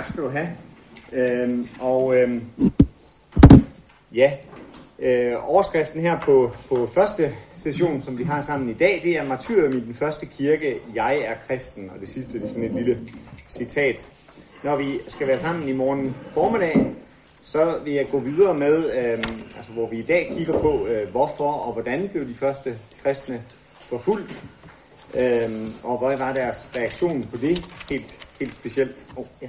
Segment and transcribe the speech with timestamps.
[0.00, 0.48] Tak skal du have.
[1.12, 2.44] Øhm, og øhm,
[4.14, 4.32] ja,
[4.98, 9.24] øh, overskriften her på, på første session, som vi har sammen i dag, det er
[9.24, 11.90] Martyrium i den første kirke, jeg er kristen.
[11.94, 12.98] Og det sidste det er sådan et lille
[13.48, 14.12] citat.
[14.62, 16.94] Når vi skal være sammen i morgen formiddag,
[17.42, 19.24] så vil jeg gå videre med, øh,
[19.56, 23.42] altså hvor vi i dag kigger på, øh, hvorfor og hvordan blev de første kristne
[23.78, 24.44] forfulgt,
[25.14, 25.50] øh,
[25.84, 29.06] og hvad var deres reaktion på det helt, helt specielt.
[29.16, 29.48] Oh, ja,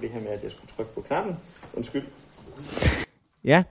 [0.00, 1.36] det det her med, at jeg skulle trykke på knappen.
[1.74, 2.02] Undskyld.
[3.44, 3.62] Ja,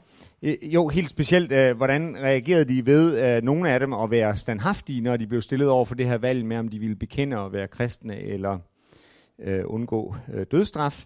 [0.41, 4.38] øh, jo, helt specielt, øh, hvordan reagerede de ved øh, nogle af dem at være
[4.38, 7.38] standhaftige, når de blev stillet over for det her valg med, om de ville bekende
[7.38, 8.59] at være kristne eller
[9.40, 11.05] øh, undgå øh, dødstraf.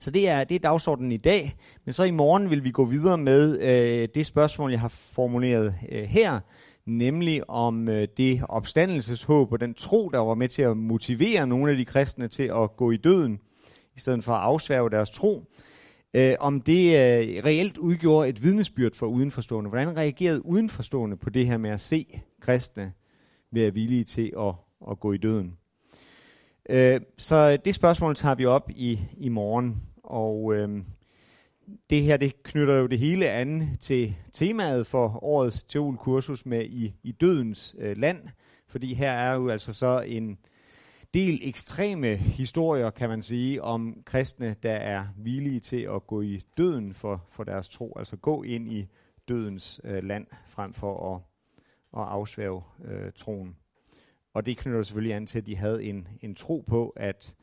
[0.00, 2.84] Så det er, det er dagsordenen i dag, men så i morgen vil vi gå
[2.84, 6.40] videre med øh, det spørgsmål, jeg har formuleret øh, her,
[6.86, 11.70] nemlig om øh, det opstandelseshåb og den tro, der var med til at motivere nogle
[11.70, 13.40] af de kristne til at gå i døden,
[13.96, 15.44] i stedet for at afsværge deres tro,
[16.14, 19.68] øh, om det øh, reelt udgjorde et vidnesbyrd for udenforstående.
[19.68, 22.92] Hvordan reagerede udenforstående på det her med at se kristne
[23.52, 24.54] være villige til at,
[24.90, 25.56] at gå i døden?
[26.70, 30.68] Øh, så det spørgsmål tager vi op i, i morgen, og øh,
[31.90, 36.94] det her det knytter jo det hele an til temaet for årets teolkursus med i,
[37.02, 38.28] i dødens øh, land,
[38.68, 40.38] fordi her er jo altså så en
[41.14, 46.42] del ekstreme historier, kan man sige, om kristne, der er villige til at gå i
[46.56, 48.86] døden for, for deres tro, altså gå ind i
[49.28, 51.20] dødens øh, land, frem for at,
[52.00, 53.56] at afsværge øh, troen.
[54.34, 57.34] Og det knytter selvfølgelig an til, at de havde en, en tro på, at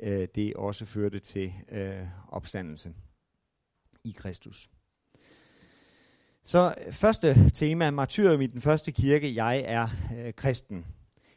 [0.00, 2.92] øh, det også førte til øh, opstandelse
[4.04, 4.70] i Kristus.
[6.44, 10.86] Så første tema, martyrium i den første kirke, jeg er øh, kristen.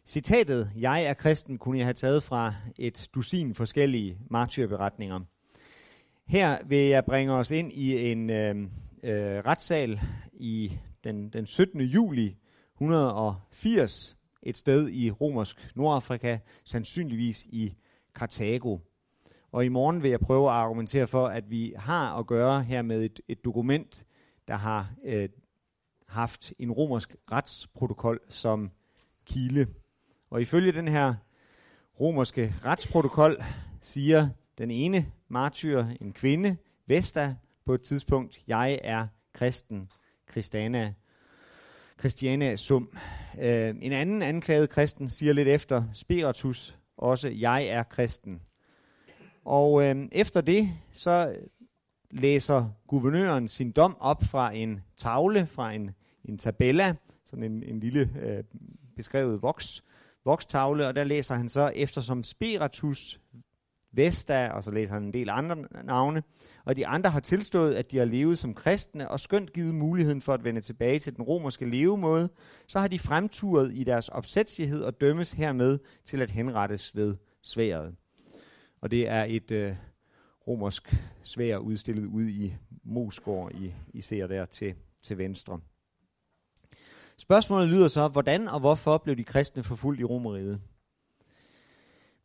[0.07, 5.19] Citatet, jeg er kristen, kunne jeg have taget fra et dusin forskellige martyrberetninger.
[6.27, 8.55] Her vil jeg bringe os ind i en øh,
[9.03, 9.99] øh, retssal
[10.33, 11.81] i den, den 17.
[11.81, 12.37] juli
[12.75, 17.73] 180, et sted i romersk Nordafrika, sandsynligvis i
[18.15, 18.77] Karthago.
[19.51, 22.81] Og i morgen vil jeg prøve at argumentere for, at vi har at gøre her
[22.81, 24.05] med et, et dokument,
[24.47, 25.29] der har øh,
[26.07, 28.71] haft en romersk retsprotokol som
[29.25, 29.67] kilde.
[30.29, 31.13] Og ifølge den her
[31.99, 33.37] romerske retsprotokol
[33.81, 39.89] siger den ene martyr, en kvinde, Vesta, på et tidspunkt, jeg er kristen,
[40.31, 40.93] Christiana,
[41.99, 42.89] Christiana Sum.
[43.39, 48.41] Øh, en anden anklaget kristen siger lidt efter, Spiritus, også jeg er kristen.
[49.45, 51.35] Og øh, efter det, så
[52.11, 55.91] læser guvernøren sin dom op fra en tavle, fra en,
[56.25, 58.43] en tabella, sådan en, en lille øh,
[58.95, 59.83] beskrevet voks,
[60.25, 63.19] vokstavle, og der læser han så, eftersom Spiritus,
[63.95, 66.23] Vesta, og så læser han en del andre navne,
[66.65, 70.21] og de andre har tilstået, at de har levet som kristne, og skønt givet muligheden
[70.21, 72.29] for at vende tilbage til den romerske levemåde,
[72.67, 77.95] så har de fremturet i deres opsætsighed og dømmes hermed til at henrettes ved sværet.
[78.81, 79.75] Og det er et øh,
[80.47, 85.59] romersk svær udstillet ude i Mosgård, I, I ser der til, til venstre.
[87.17, 90.61] Spørgsmålet lyder så, hvordan og hvorfor blev de kristne forfulgt i Romeriet?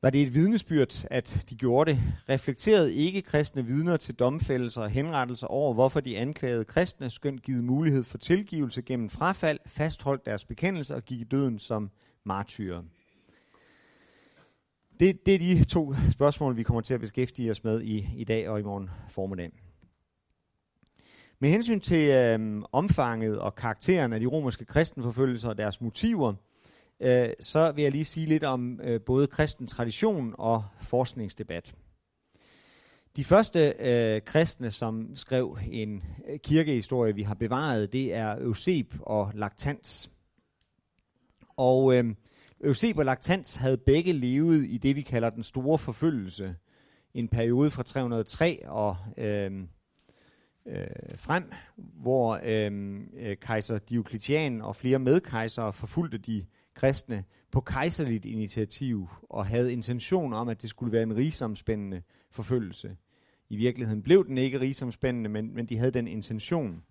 [0.03, 2.03] Var det et vidnesbyrd, at de gjorde det?
[2.29, 7.65] Reflekterede ikke kristne vidner til domfældelser og henrettelser over, hvorfor de anklagede kristne, skønt givet
[7.65, 11.91] mulighed for tilgivelse gennem frafald, fastholdt deres bekendelse og gik i døden som
[12.25, 12.83] martyrer?
[15.01, 18.25] Det, det er de to spørgsmål, vi kommer til at beskæftige os med i, i
[18.25, 19.70] dag og i morgen formiddag.
[21.43, 26.35] Med hensyn til øh, omfanget og karakteren af de romerske kristenforfølgelser og deres motiver,
[27.01, 31.75] øh, så vil jeg lige sige lidt om øh, både kristen tradition og forskningsdebat.
[33.17, 38.95] De første øh, kristne, som skrev en øh, kirkehistorie, vi har bevaret, det er Euseb
[39.01, 40.11] og Lactans.
[41.57, 42.05] Og øh,
[42.65, 46.57] Euseb og Lactans havde begge levet i det, vi kalder den store forfølgelse.
[47.15, 49.51] En periode fra 303 og øh,
[50.71, 56.45] øh, frem, hvor øh, øh, kejser Diocletian og flere medkejsere forfulgte de
[56.75, 62.97] kristne på kejserligt initiativ og havde intention om, at det skulle være en rigsomspændende forfølgelse.
[63.49, 66.83] I virkeligheden blev den ikke rigsomspændende, men, men de havde den intention.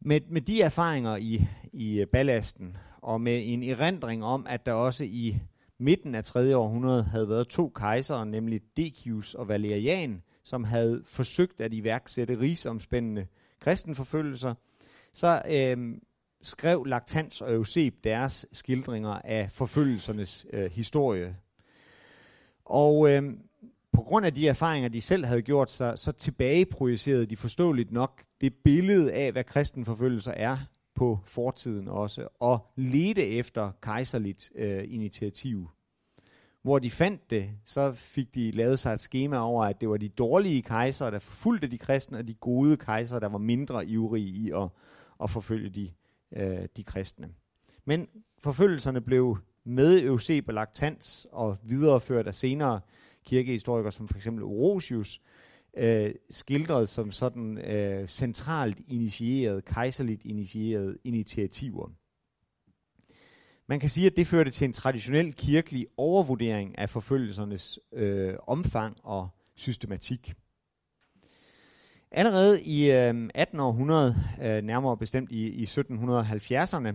[0.00, 5.04] Med, med de erfaringer i, i ballasten, og med en erindring om, at der også
[5.04, 5.38] i
[5.78, 6.56] midten af 3.
[6.56, 13.26] århundrede havde været to kejsere, nemlig Decius og Valerian, som havde forsøgt at iværksætte rigsomspændende
[13.60, 14.54] kristenforfølgelser,
[15.12, 15.96] så øh,
[16.42, 21.36] skrev Lactans og Euseb deres skildringer af forfølgelsernes øh, historie.
[22.64, 23.22] Og øh,
[23.92, 28.22] på grund af de erfaringer, de selv havde gjort sig, så tilbageprojicerede de forståeligt nok
[28.40, 30.58] det billede af, hvad kristenforfølgelser er
[30.94, 35.68] på fortiden også, og ledte efter kejserligt øh, initiativ.
[36.62, 39.96] Hvor de fandt det, så fik de lavet sig et schema over, at det var
[39.96, 44.28] de dårlige kejsere, der forfulgte de kristne, og de gode kejsere, der var mindre ivrige
[44.28, 44.68] i at,
[45.22, 45.90] at forfølge de,
[46.36, 47.28] øh, de kristne.
[47.84, 48.08] Men
[48.38, 52.80] forfølgelserne blev med Eusebius Lactans og videreført af senere
[53.24, 55.20] kirkehistorikere, som for eksempel Orosius,
[55.76, 61.90] øh, skildret som sådan øh, centralt initieret, kejserligt initieret initiativer.
[63.70, 68.96] Man kan sige, at det førte til en traditionel kirkelig overvurdering af forfølgelsernes øh, omfang
[69.02, 70.32] og systematik.
[72.10, 76.88] Allerede i øh, 1800, øh, nærmere bestemt i, i 1770'erne,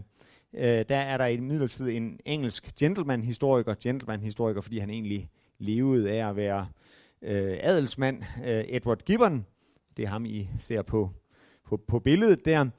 [0.53, 5.29] øh, der er der i midlertid en engelsk gentleman-historiker, gentleman-historiker, fordi han egentlig
[5.59, 6.67] levede af at være
[7.21, 9.45] øh, adelsmand, øh, Edward Gibbon,
[9.97, 11.11] det er ham, I ser på,
[11.65, 12.69] på, på billedet der,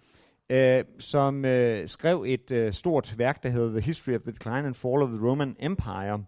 [0.51, 4.67] øh, som øh, skrev et øh, stort værk, der hedder The History of the Decline
[4.67, 6.25] and Fall of the Roman Empire.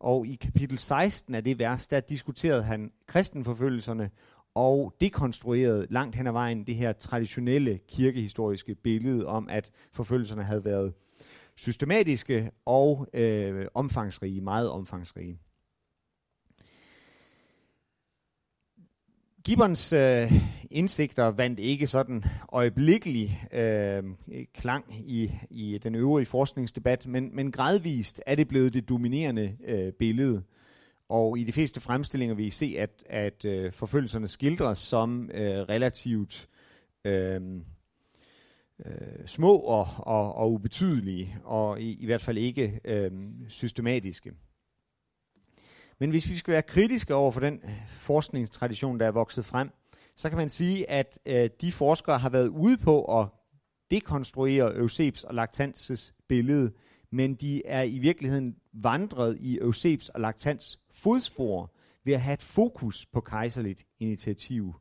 [0.00, 4.10] Og i kapitel 16 af det vers, der diskuterede han kristenforfølgelserne
[4.54, 10.64] og dekonstruerede langt hen ad vejen det her traditionelle kirkehistoriske billede om, at forfølgelserne havde
[10.64, 10.94] været
[11.56, 15.38] systematiske og øh, omfangsrige, meget omfangsrige.
[19.44, 20.32] Gibbons øh,
[20.74, 24.02] indsigter vandt ikke sådan øjeblikkelig øh,
[24.54, 29.92] klang i, i den øvrige forskningsdebat, men, men gradvist er det blevet det dominerende øh,
[29.92, 30.42] billede.
[31.08, 35.58] Og i de fleste fremstillinger vil I se, at, at øh, forfølgelserne skildres som øh,
[35.58, 36.48] relativt
[37.04, 37.40] øh,
[38.86, 43.10] øh, små og, og, og ubetydelige, og i, i hvert fald ikke øh,
[43.48, 44.32] systematiske.
[45.98, 49.70] Men hvis vi skal være kritiske over for den forskningstradition, der er vokset frem,
[50.16, 53.28] så kan man sige, at øh, de forskere har været ude på at
[53.90, 56.72] dekonstruere Eusebs og Lactanses billede,
[57.12, 61.74] men de er i virkeligheden vandret i Eusebs og Lactans fodspor
[62.04, 64.74] ved at have et fokus på kejserligt initiativ.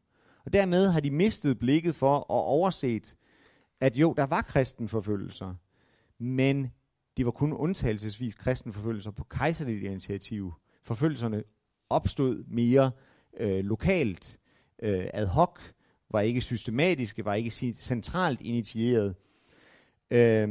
[0.46, 3.16] Og dermed har de mistet blikket for og overset,
[3.82, 5.56] at jo, der var kristenforfølgelser,
[6.20, 6.72] men
[7.18, 10.54] det var kun undtagelsesvis kristenforfølgelser på kejserligt initiativ
[10.84, 11.44] forfølgelserne
[11.90, 12.92] opstod mere
[13.40, 14.40] øh, lokalt,
[14.81, 15.60] øh, ad hoc,
[16.12, 19.16] var ikke systematiske, var ikke centralt initieret,
[20.12, 20.50] øh,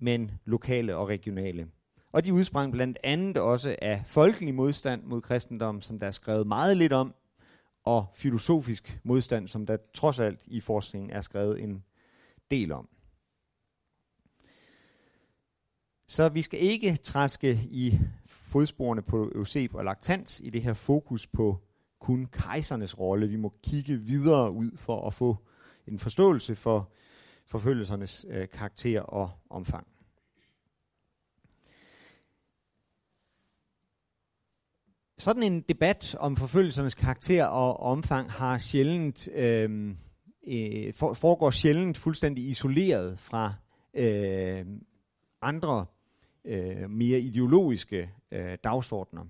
[0.00, 1.68] men lokale og regionale.
[2.12, 6.46] Og de udsprang blandt andet også af folkelig modstand mod kristendom, som der er skrevet
[6.46, 7.14] meget lidt om,
[7.84, 11.84] og filosofisk modstand, som der trods alt i forskningen er skrevet en
[12.50, 12.88] del om.
[16.08, 21.26] Så vi skal ikke træske i fodsporene på Euseb og Lactans i det her fokus
[21.26, 21.58] på
[22.00, 23.28] kun kejsernes rolle.
[23.28, 25.36] Vi må kigge videre ud for at få
[25.86, 26.92] en forståelse for
[27.46, 29.86] forfølgelsernes øh, karakter og omfang.
[35.18, 39.94] Sådan en debat om forfølgelsernes karakter og omfang har sjældent øh,
[40.48, 43.54] øh, foregår sjældent fuldstændig isoleret fra
[43.94, 44.66] øh,
[45.42, 45.86] andre
[46.44, 49.24] øh, mere ideologiske øh, dagsordner.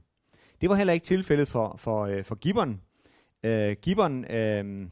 [0.60, 2.80] Det var heller ikke tilfældet for, for, øh, for Gibbon.
[3.44, 4.86] Øh, Gibbon, øh,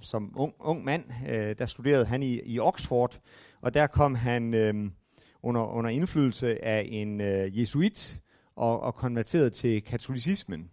[0.00, 3.20] som ung, ung mand, øh, der studerede han i, i Oxford,
[3.60, 4.74] og der kom han øh,
[5.42, 8.20] under, under indflydelse af en øh, jesuit
[8.56, 10.70] og, og konverterede til katolicismen.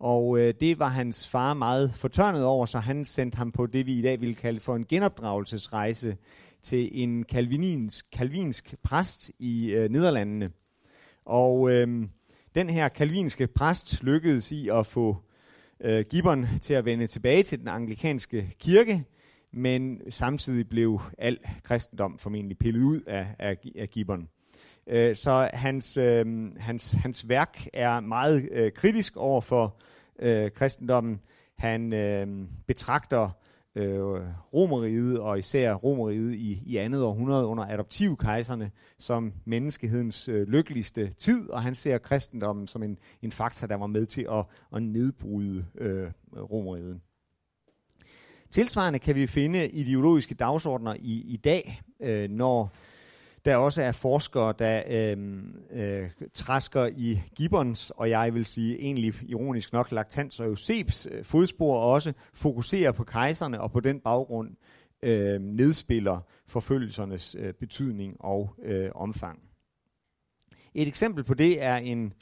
[0.00, 3.86] Og øh, det var hans far meget fortørnet over, så han sendte ham på det,
[3.86, 6.16] vi i dag ville kalde for en genopdragelsesrejse
[6.62, 10.50] til en kalvinsk, kalvinsk præst i øh, Nederlandene.
[11.24, 12.08] Og øh,
[12.54, 15.16] den her kalvinske præst lykkedes i at få
[15.80, 19.04] øh, Gibbon til at vende tilbage til den anglikanske kirke,
[19.52, 24.28] men samtidig blev al kristendom formentlig pillet ud af, af, af Gibbon.
[24.86, 26.26] Øh, så hans, øh,
[26.58, 29.76] hans, hans værk er meget øh, kritisk over for
[30.18, 31.20] øh, kristendommen.
[31.58, 32.26] Han øh,
[32.66, 33.30] betragter
[33.74, 34.20] øh,
[34.54, 41.50] romeriet, og især romeriet i, i andet århundrede under adoptivkejserne, som menneskehedens øh, lykkeligste tid,
[41.50, 45.66] og han ser kristendommen som en, en faktor, der var med til at, at nedbryde
[45.78, 47.00] øh, romeriet.
[48.50, 52.72] Tilsvarende kan vi finde ideologiske dagsordner i, i dag, øh, når
[53.44, 55.16] der også er forskere, der øh,
[55.72, 61.24] øh, træsker i Gibbons, og jeg vil sige egentlig ironisk nok Lactans og Eusebs øh,
[61.24, 64.50] fodspor, og også fokuserer på kejserne, og på den baggrund
[65.02, 69.38] øh, nedspiller forfølgelsernes øh, betydning og øh, omfang.
[70.74, 72.12] Et eksempel på det er en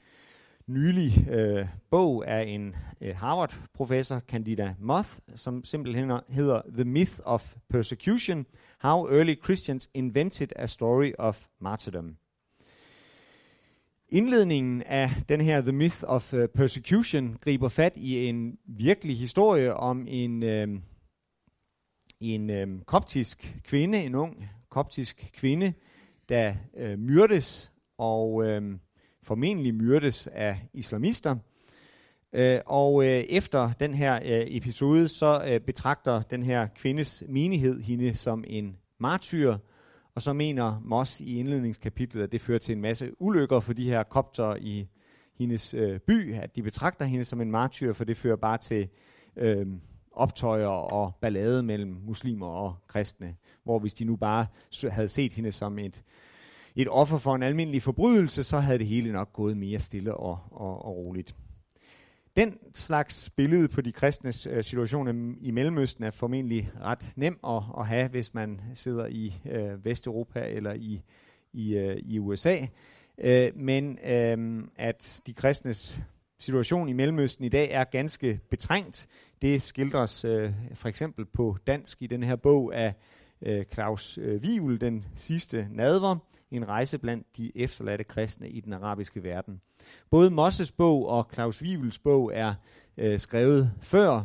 [0.68, 7.54] nylig øh, bog af en øh, Harvard-professor, Candida Moth, som simpelthen hedder The Myth of
[7.68, 8.46] Persecution,
[8.80, 12.16] How Early Christians Invented a Story of Martyrdom.
[14.08, 19.74] Indledningen af den her The Myth of uh, Persecution griber fat i en virkelig historie
[19.74, 20.68] om en, øh,
[22.20, 25.72] en øh, koptisk kvinde, en ung koptisk kvinde,
[26.28, 28.78] der øh, myrdes og øh,
[29.22, 31.36] formentlig myrdes af islamister.
[32.32, 37.80] Øh, og øh, efter den her øh, episode, så øh, betragter den her kvindes menighed
[37.80, 39.56] hende som en martyr,
[40.14, 43.84] og så mener Moss i indledningskapitlet, at det fører til en masse ulykker for de
[43.84, 44.88] her kopter i
[45.38, 48.88] hendes øh, by, at de betragter hende som en martyr, for det fører bare til
[49.36, 49.66] øh,
[50.12, 54.46] optøjer og ballade mellem muslimer og kristne, hvor hvis de nu bare
[54.90, 56.02] havde set hende som et,
[56.78, 60.38] et offer for en almindelig forbrydelse, så havde det hele nok gået mere stille og,
[60.50, 61.34] og, og roligt.
[62.36, 67.62] Den slags billede på de kristnes øh, situation i Mellemøsten er formentlig ret nem at,
[67.78, 71.02] at have, hvis man sidder i øh, Vesteuropa eller i,
[71.52, 72.56] i, øh, i USA.
[73.18, 76.00] Øh, men øh, at de kristnes
[76.38, 79.08] situation i Mellemøsten i dag er ganske betrængt,
[79.42, 82.94] det skildres øh, for eksempel på dansk i den her bog af
[83.42, 86.16] øh, Claus øh, Wivel, den sidste nadver,
[86.50, 89.60] en rejse blandt de efterladte kristne i den arabiske verden.
[90.10, 92.54] Både Mosses bog og Claus Wivels bog er
[92.96, 94.24] øh, skrevet før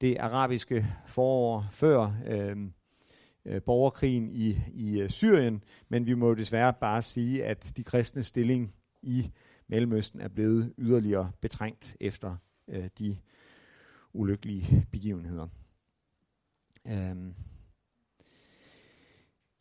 [0.00, 2.56] det arabiske forår, før øh,
[3.44, 8.22] øh, borgerkrigen i, i øh, Syrien, men vi må desværre bare sige, at de kristne
[8.22, 9.30] stilling i
[9.68, 12.36] Mellemøsten er blevet yderligere betrængt efter
[12.68, 13.16] øh, de
[14.12, 15.48] ulykkelige begivenheder.
[16.84, 17.34] Um,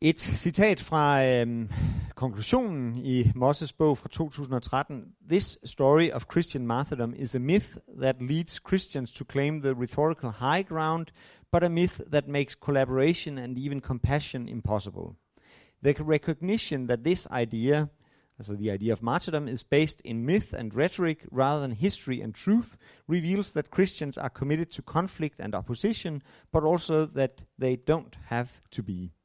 [0.01, 1.69] et citat fra øhm,
[2.15, 5.05] konklusionen i Mosses bog fra 2013.
[5.29, 10.29] This story of Christian martyrdom is a myth that leads Christians to claim the rhetorical
[10.29, 11.05] high ground,
[11.51, 15.15] but a myth that makes collaboration and even compassion impossible.
[15.83, 17.89] The recognition that this idea,
[18.39, 22.35] so the idea of martyrdom, is based in myth and rhetoric rather than history and
[22.35, 22.77] truth,
[23.07, 28.61] reveals that Christians are committed to conflict and opposition, but also that they don't have
[28.69, 29.16] to be.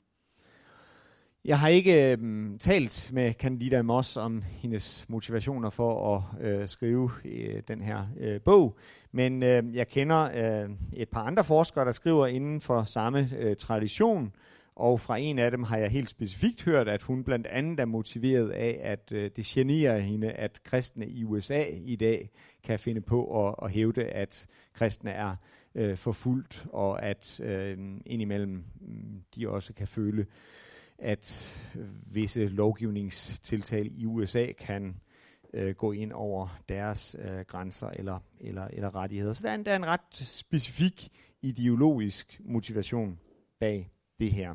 [1.45, 2.19] Jeg har ikke øh,
[2.61, 8.41] talt med Candida Moss om hendes motivationer for at øh, skrive øh, den her øh,
[8.41, 8.77] bog,
[9.13, 10.31] men øh, jeg kender
[10.65, 14.33] øh, et par andre forskere, der skriver inden for samme øh, tradition,
[14.77, 17.85] og fra en af dem har jeg helt specifikt hørt, at hun blandt andet er
[17.85, 22.31] motiveret af, at øh, det generer hende, at kristne i USA i dag
[22.65, 25.37] kan finde på at, at hævde, at kristne er
[25.75, 30.27] øh, forfulgt, og at øh, indimellem mm, de også kan føle,
[30.99, 31.55] at
[32.07, 35.01] visse lovgivningstiltag i USA kan
[35.55, 39.33] øh, gå ind over deres øh, grænser eller, eller, eller rettigheder.
[39.33, 41.09] Så der er, en, der er en ret specifik
[41.43, 43.19] ideologisk motivation
[43.61, 44.55] bag det her.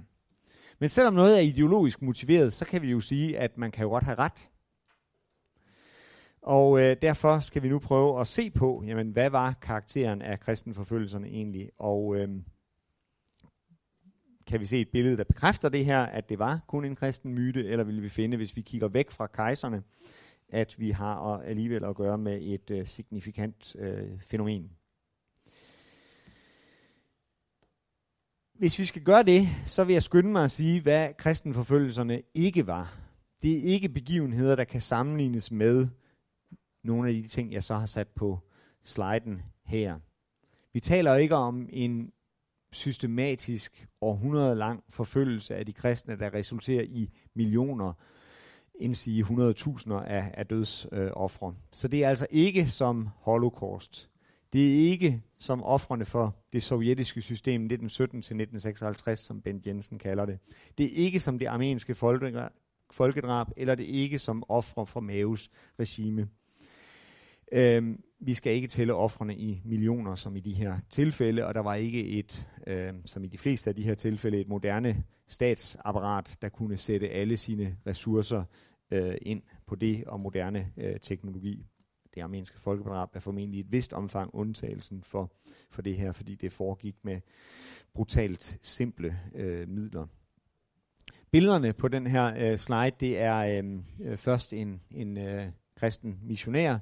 [0.79, 3.89] Men selvom noget er ideologisk motiveret, så kan vi jo sige, at man kan jo
[3.89, 4.50] godt have ret.
[6.41, 10.39] Og øh, derfor skal vi nu prøve at se på, jamen, hvad var karakteren af
[10.39, 11.70] kristenforfølgelserne egentlig?
[11.79, 12.29] Og øh,
[14.48, 17.34] kan vi se et billede, der bekræfter det her, at det var kun en kristen
[17.34, 19.84] myte, eller vil vi finde, hvis vi kigger væk fra kejserne,
[20.50, 24.72] at vi har alligevel at gøre med et øh, signifikant øh, fænomen.
[28.54, 32.68] Hvis vi skal gøre det, så vil jeg skynde mig at sige, hvad kristenforfølgelserne ikke
[32.68, 32.98] var.
[33.42, 35.88] Det er ikke begivenheder, der kan sammenlignes med
[36.84, 38.39] nogle af de ting, jeg så har sat på
[38.84, 40.00] sliden her.
[40.74, 42.12] Vi taler ikke om en
[42.71, 47.93] systematisk århundrede lang forfølgelse af de kristne, der resulterer i millioner,
[48.75, 51.47] indsige 100.000 af, af dødsoffre.
[51.47, 54.09] Øh, Så det er altså ikke som holocaust.
[54.53, 60.39] Det er ikke som offrene for det sovjetiske system 1917-1956, som Bent Jensen kalder det.
[60.77, 61.95] Det er ikke som det armenske
[62.91, 66.27] folkedrab, eller det er ikke som ofre for Maves regime.
[67.51, 71.62] Øhm, vi skal ikke tælle offrene i millioner, som i de her tilfælde, og der
[71.62, 76.38] var ikke et, øh, som i de fleste af de her tilfælde, et moderne statsapparat,
[76.41, 78.43] der kunne sætte alle sine ressourcer
[78.91, 81.65] øh, ind på det og moderne øh, teknologi.
[82.15, 85.31] Det armenske folkedrab er formentlig i et vist omfang undtagelsen for,
[85.71, 87.21] for det her, fordi det foregik med
[87.93, 90.07] brutalt simple øh, midler.
[91.31, 96.19] Billederne på den her øh, slide, det er øh, øh først en, en øh, kristen
[96.24, 96.77] missionær,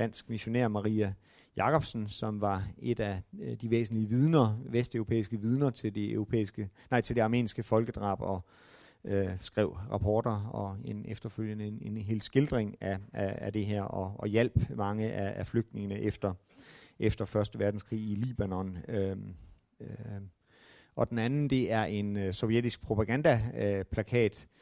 [0.00, 1.14] dansk missionær Maria
[1.56, 7.00] Jacobsen, som var et af øh, de væsentlige vidner, vesteuropæiske vidner til det europæiske, nej,
[7.00, 8.44] til det armenske folkedrab og
[9.04, 13.82] øh, skrev rapporter og en efterfølgende en, en hel skildring af, af, af det her,
[13.82, 16.34] og, og hjalp mange af, af flygtningene efter,
[16.98, 18.78] efter Første Verdenskrig i Libanon.
[18.88, 19.16] Øh,
[19.80, 19.88] øh,
[20.96, 24.59] og den anden, det er en øh, sovjetisk propagandaplakat, øh,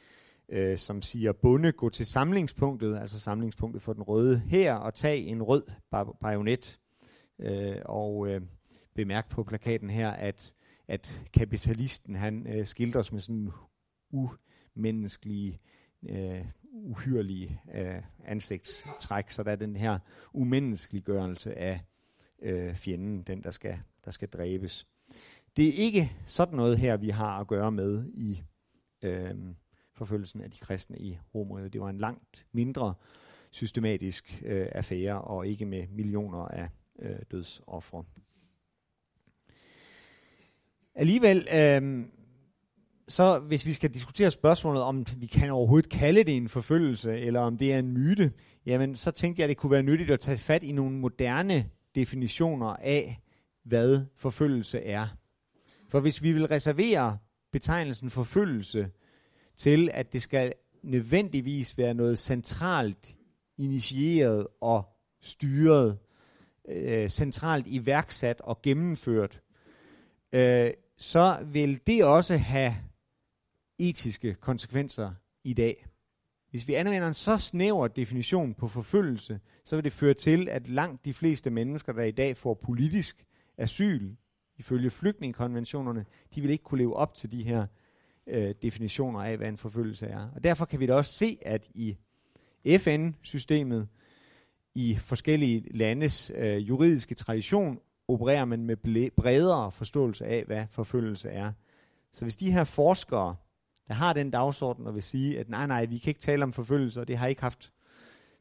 [0.49, 5.19] øh, som siger, bunde, gå til samlingspunktet, altså samlingspunktet for den røde her, og tag
[5.27, 5.63] en rød
[6.21, 6.81] bajonet.
[7.41, 8.41] Øh, og øh,
[8.95, 10.55] bemærk på plakaten her, at,
[10.89, 13.51] at kapitalisten, han øh, skildres med sådan
[14.11, 15.61] umenneskelige,
[16.09, 19.99] øh, uhyrlige øh, ansigtstræk, så der er den her
[20.35, 21.81] umenneskeliggørelse af
[22.43, 24.87] øh, fjenden, den der skal, der skal dræbes.
[25.57, 28.43] Det er ikke sådan noget her, vi har at gøre med i
[29.03, 29.35] øh,
[29.99, 31.73] forfølgelsen af de kristne i Romeriet.
[31.73, 32.95] Det var en langt mindre
[33.51, 38.05] systematisk øh, affære, og ikke med millioner af øh, dødsoffre.
[40.95, 42.05] Alligevel, øh,
[43.09, 47.41] så hvis vi skal diskutere spørgsmålet, om vi kan overhovedet kalde det en forfølgelse, eller
[47.41, 48.33] om det er en myte,
[48.67, 51.71] jamen så tænkte jeg, at det kunne være nyttigt at tage fat i nogle moderne
[51.95, 53.21] definitioner af,
[53.65, 55.07] hvad forfølgelse er.
[55.89, 57.19] For hvis vi vil reservere
[57.53, 58.91] betegnelsen forfølgelse
[59.59, 63.17] til, at det skal nødvendigvis være noget centralt
[63.59, 64.85] initieret og
[65.21, 65.99] styret,
[66.69, 69.41] øh, centralt iværksat og gennemført,
[70.33, 72.75] øh, så vil det også have
[73.79, 75.13] etiske konsekvenser
[75.45, 75.87] i dag.
[76.51, 80.69] Hvis vi anvender en så snæver definition på forfølgelse, så vil det føre til, at
[80.69, 83.25] langt de fleste mennesker, der i dag får politisk
[83.59, 84.15] asyl,
[84.57, 87.67] ifølge flygtningekonventionerne, de vil ikke kunne leve op til de her
[88.29, 90.29] øh, definitioner af, hvad en forfølgelse er.
[90.35, 91.97] Og derfor kan vi da også se, at i
[92.79, 93.89] FN-systemet,
[94.75, 101.53] i forskellige landes øh, juridiske tradition, opererer man med bredere forståelse af, hvad forfølgelse er.
[102.13, 103.37] Så hvis de her forskere,
[103.89, 106.53] der har den dagsorden og vil sige, at nej, nej, vi kan ikke tale om
[106.53, 107.73] forfølgelse, og det har ikke haft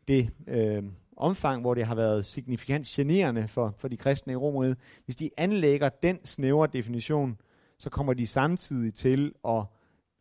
[0.08, 0.84] det øh,
[1.18, 5.30] omfang, hvor det har været signifikant generende for, for de kristne i Romeriet, hvis de
[5.38, 7.38] anlægger den snævre definition,
[7.78, 9.64] så kommer de samtidig til at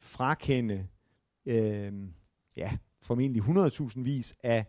[0.06, 0.86] frakende
[1.46, 1.92] øh,
[2.56, 2.70] ja,
[3.02, 4.64] formentlig 100.000 vis af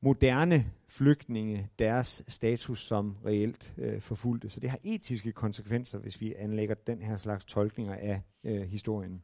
[0.00, 4.48] moderne flygtninge deres status som reelt øh, forfulgte.
[4.48, 9.22] Så det har etiske konsekvenser, hvis vi anlægger den her slags tolkninger af øh, historien.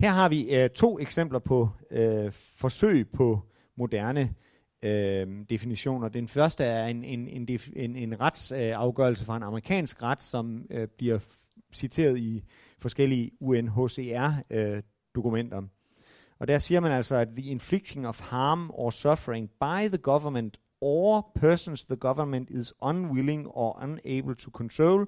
[0.00, 3.40] Her har vi øh, to eksempler på øh, forsøg på
[3.76, 4.34] moderne
[4.82, 6.08] øh, definitioner.
[6.08, 10.66] Den første er en, en, en, en, en retsafgørelse øh, fra en amerikansk ret, som
[10.70, 11.18] øh, bliver
[11.72, 12.44] citeret i
[12.80, 15.58] forskellige UNHCR-dokumenter.
[15.58, 15.64] Øh,
[16.38, 20.60] og der siger man altså, at the inflicting of harm or suffering by the government
[20.80, 25.06] or persons the government is unwilling or unable to control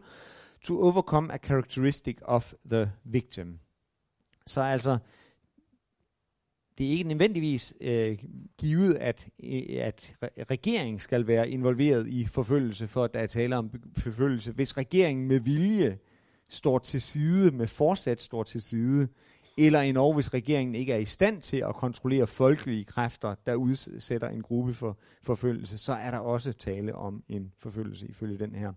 [0.64, 3.58] to overcome a characteristic of the victim.
[4.46, 4.98] Så altså,
[6.78, 8.18] det er ikke nødvendigvis øh,
[8.58, 10.16] givet, at, øh, at
[10.50, 14.52] regeringen skal være involveret i forfølgelse, for at der er tale om forfølgelse.
[14.52, 15.98] Hvis regeringen med vilje
[16.52, 19.08] står til side, med fortsat står til side,
[19.58, 24.28] eller endnu hvis regeringen ikke er i stand til at kontrollere folkelige kræfter, der udsætter
[24.28, 28.72] en gruppe for forfølgelse, så er der også tale om en forfølgelse ifølge den her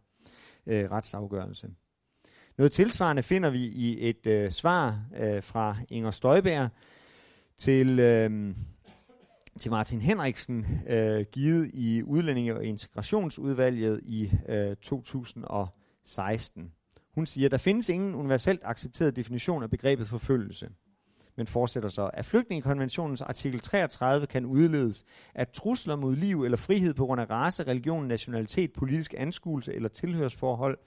[0.66, 1.70] øh, retsafgørelse.
[2.58, 6.70] Noget tilsvarende finder vi i et øh, svar øh, fra Inger Støjberg,
[7.58, 8.56] til, øh,
[9.60, 16.72] til Martin Henriksen, øh, givet i Udlændinge- og Integrationsudvalget i øh, 2016.
[17.16, 20.70] Hun siger, der findes ingen universelt accepteret definition af begrebet forfølgelse
[21.38, 26.94] men fortsætter så, at flygtningekonventionens artikel 33 kan udledes, at trusler mod liv eller frihed
[26.94, 30.78] på grund af race, religion, nationalitet, politisk anskuelse eller tilhørsforhold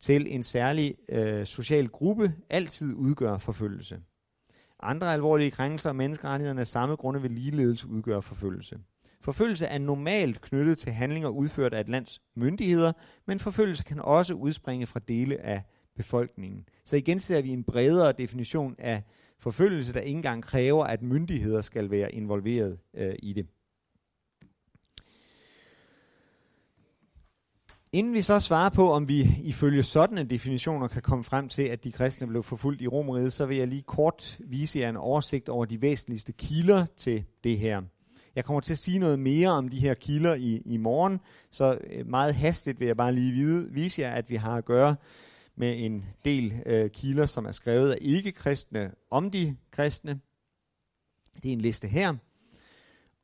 [0.00, 4.00] til en særlig øh, social gruppe altid udgør forfølgelse.
[4.80, 8.78] Andre alvorlige krænkelser af menneskerettighederne af samme grunde vil ligeledes udgøre forfølgelse.
[9.24, 12.92] Forfølgelse er normalt knyttet til handlinger udført af et lands myndigheder,
[13.26, 15.62] men forfølgelse kan også udspringe fra dele af
[15.96, 16.68] befolkningen.
[16.84, 19.02] Så igen ser vi en bredere definition af
[19.38, 23.46] forfølgelse, der ikke engang kræver, at myndigheder skal være involveret øh, i det.
[27.92, 31.84] Inden vi så svarer på, om vi ifølge sådanne definitioner kan komme frem til, at
[31.84, 35.48] de kristne blev forfulgt i Romeriet, så vil jeg lige kort vise jer en oversigt
[35.48, 37.82] over de væsentligste kilder til det her.
[38.36, 41.20] Jeg kommer til at sige noget mere om de her kilder i, i morgen,
[41.50, 44.64] så øh, meget hastigt vil jeg bare lige vide, vise jer, at vi har at
[44.64, 44.96] gøre
[45.56, 50.20] med en del øh, kilder, som er skrevet af ikke-kristne om de kristne.
[51.42, 52.14] Det er en liste her.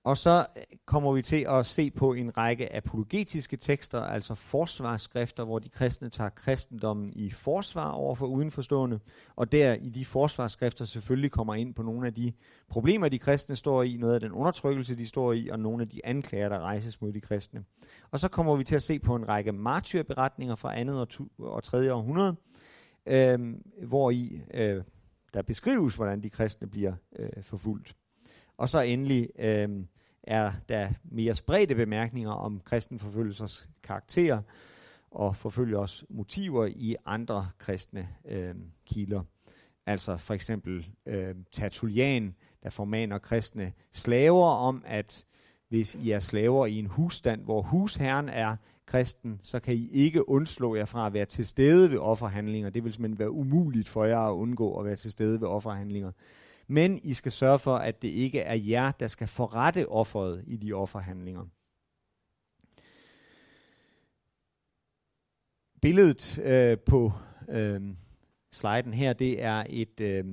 [0.04, 5.44] Og så øh, kommer vi til at se på en række apologetiske tekster, altså forsvarsskrifter,
[5.44, 9.00] hvor de kristne tager kristendommen i forsvar over for udenforstående,
[9.36, 12.32] og der i de forsvarsskrifter selvfølgelig kommer ind på nogle af de
[12.68, 15.88] problemer, de kristne står i, noget af den undertrykkelse, de står i, og nogle af
[15.88, 17.64] de anklager, der rejses mod de kristne.
[18.10, 21.08] Og så kommer vi til at se på en række martyrberetninger fra andet og,
[21.38, 22.36] og tredje århundrede,
[23.06, 23.54] øh,
[23.86, 24.82] hvor i øh,
[25.34, 27.96] der beskrives, hvordan de kristne bliver øh, forfulgt.
[28.60, 29.68] Og så endelig øh,
[30.22, 34.42] er der mere spredte bemærkninger om kristenforfølgelsers karakter
[35.10, 38.54] og forfølgers motiver i andre kristne øh,
[38.86, 39.22] kilder.
[39.86, 45.24] Altså for eksempel øh, Tertullian, der formaner kristne slaver om, at
[45.68, 50.28] hvis I er slaver i en husstand, hvor husherren er kristen, så kan I ikke
[50.28, 52.70] undslå jer fra at være til stede ved offerhandlinger.
[52.70, 56.12] Det vil simpelthen være umuligt for jer at undgå at være til stede ved offerhandlinger.
[56.70, 60.56] Men I skal sørge for, at det ikke er jer, der skal forrette offeret i
[60.56, 61.46] de offerhandlinger.
[65.82, 67.12] Billedet øh, på
[67.48, 67.80] øh,
[68.52, 70.24] sliden her, det er et øh,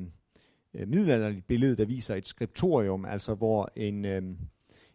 [0.73, 4.23] øh middelalderligt billede, der viser et skriptorium, altså hvor en, øh,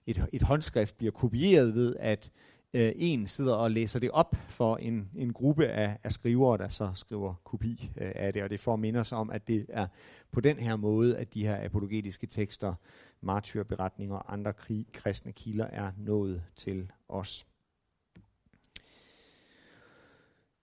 [0.06, 2.30] et, et håndskrift bliver kopieret ved, at
[2.74, 6.68] øh, en sidder og læser det op for en, en gruppe af, af skrivere, der
[6.68, 8.42] så skriver kopi øh, af det.
[8.42, 9.86] Og det får minde os om, at det er
[10.32, 12.74] på den her måde, at de her apologetiske tekster,
[13.20, 17.46] martyrberetninger og andre krig, kristne kilder er nået til os.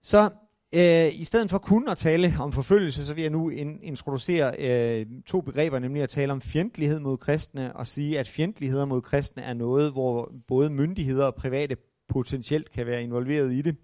[0.01, 0.29] Så
[0.73, 4.55] øh, i stedet for kun at tale om forfølgelse, så vil jeg nu in, introducere
[4.59, 9.01] øh, to begreber, nemlig at tale om fjendtlighed mod kristne, og sige, at fjendtligheder mod
[9.01, 11.75] kristne er noget, hvor både myndigheder og private
[12.09, 13.75] potentielt kan være involveret i det.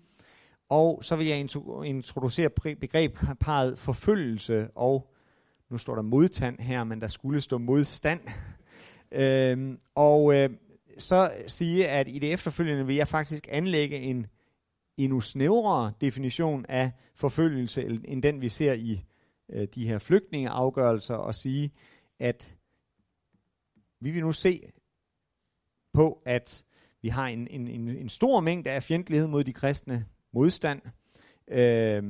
[0.69, 1.39] Og så vil jeg
[1.85, 5.11] introducere begrebet forfølgelse, og
[5.69, 8.19] nu står der modtand her, men der skulle stå modstand.
[9.11, 10.49] øhm, og øh,
[10.97, 14.27] så sige, at i det efterfølgende vil jeg faktisk anlægge en
[14.97, 19.03] endnu snævrere definition af forfølgelse, end den vi ser i
[19.49, 21.71] øh, de her flygtningeafgørelser, og sige,
[22.19, 22.55] at
[24.01, 24.71] vi vil nu se
[25.93, 26.63] på, at
[27.05, 30.81] vi har en, en, en, en stor mængde af fjendtlighed mod de kristne modstand,
[31.47, 32.03] øh,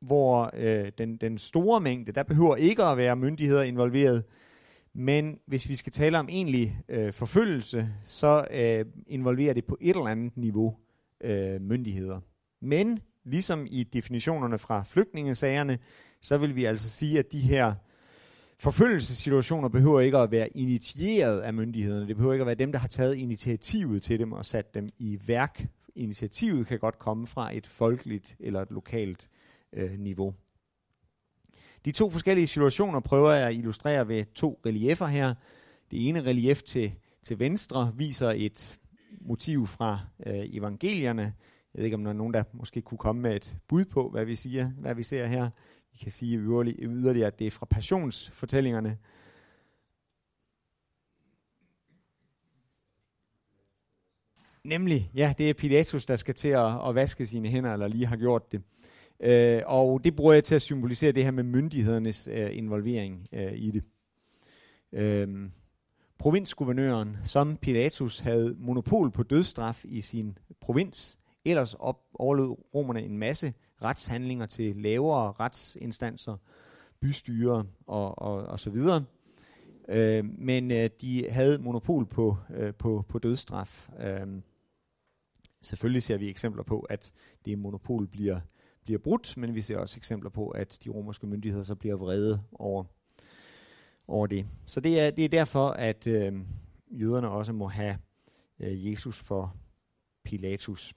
[0.00, 4.24] hvor øh, den, den store mængde, der behøver ikke at være myndigheder involveret,
[4.92, 9.96] men hvis vi skal tale om egentlig øh, forfølgelse, så øh, involverer det på et
[9.96, 10.76] eller andet niveau
[11.20, 12.20] øh, myndigheder.
[12.60, 15.78] Men ligesom i definitionerne fra flygtningesagerne,
[16.22, 17.74] så vil vi altså sige, at de her
[18.58, 22.08] forfølgelsessituationer behøver ikke at være initieret af myndighederne.
[22.08, 24.88] Det behøver ikke at være dem, der har taget initiativet til dem og sat dem
[24.98, 25.66] i værk.
[25.94, 29.28] Initiativet kan godt komme fra et folkeligt eller et lokalt
[29.72, 30.34] øh, niveau.
[31.84, 35.34] De to forskellige situationer prøver jeg at illustrere ved to reliefer her.
[35.90, 38.78] Det ene relief til, til venstre viser et
[39.20, 41.22] motiv fra øh, evangelierne.
[41.22, 44.10] Jeg ved ikke, om der er nogen, der måske kunne komme med et bud på,
[44.10, 45.50] hvad vi siger, hvad vi ser her.
[45.94, 48.98] Vi kan sige yderligere, at det er fra passionsfortællingerne.
[54.64, 58.06] Nemlig, ja, det er Pilatus, der skal til at, at vaske sine hænder, eller lige
[58.06, 58.62] har gjort det.
[59.20, 63.52] Øh, og det bruger jeg til at symbolisere det her med myndighedernes øh, involvering øh,
[63.52, 63.84] i det.
[64.92, 65.50] Øh,
[66.18, 73.18] provinsguvernøren, som Pilatus havde monopol på dødsstraf i sin provins, ellers op, overlod romerne en
[73.18, 76.36] masse retshandlinger til lavere retsinstanser,
[77.00, 79.04] bystyre og, og, og så videre.
[79.88, 83.88] Øh, men øh, de havde monopol på, øh, på, på dødsstraf.
[84.00, 84.26] Øh,
[85.62, 87.12] selvfølgelig ser vi eksempler på, at
[87.44, 88.40] det monopol bliver,
[88.84, 92.42] bliver brudt, men vi ser også eksempler på, at de romerske myndigheder så bliver vrede
[92.52, 92.84] over,
[94.08, 94.46] over det.
[94.66, 96.32] Så det er, det er derfor, at øh,
[96.90, 97.98] jøderne også må have
[98.60, 99.56] øh, Jesus for
[100.24, 100.94] Pilatus.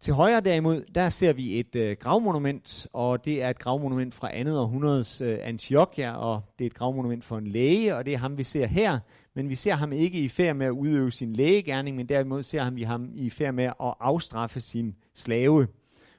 [0.00, 4.30] Til højre derimod, der ser vi et øh, gravmonument, og det er et gravmonument fra
[4.32, 8.18] andet århundredes øh, Antiochia, og det er et gravmonument for en læge, og det er
[8.18, 8.98] ham, vi ser her.
[9.34, 12.62] Men vi ser ham ikke i færd med at udøve sin lægegærning, men derimod ser
[12.62, 15.66] ham vi ham i færd med at afstraffe sin slave.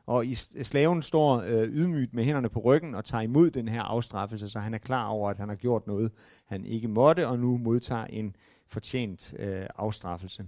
[0.05, 3.81] Og i, slaven står øh, ydmygt med hænderne på ryggen og tager imod den her
[3.81, 6.11] afstraffelse, så han er klar over, at han har gjort noget,
[6.45, 8.35] han ikke måtte, og nu modtager en
[8.67, 10.45] fortjent øh, afstraffelse.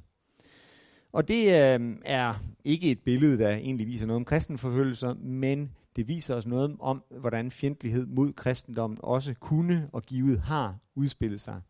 [1.11, 6.07] Og det øh, er ikke et billede, der egentlig viser noget om kristenforfølgelser, men det
[6.07, 11.61] viser os noget om, hvordan fjendtlighed mod kristendommen også kunne og givet har udspillet sig.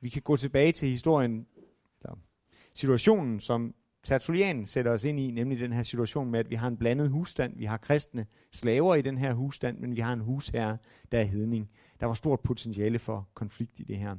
[0.00, 1.46] Vi kan gå tilbage til historien,
[2.02, 2.18] eller
[2.74, 6.68] situationen, som Tertullian sætter os ind i, nemlig den her situation med, at vi har
[6.68, 7.56] en blandet husstand.
[7.56, 10.78] Vi har kristne slaver i den her husstand, men vi har en husherre,
[11.12, 11.70] der er hedning.
[12.00, 14.16] Der var stort potentiale for konflikt i det her.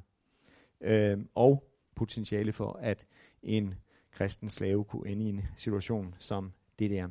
[0.82, 1.64] Øh, og
[1.96, 3.06] potentiale for, at
[3.44, 3.76] en
[4.16, 7.08] kristen slave kunne ende i en situation som det der.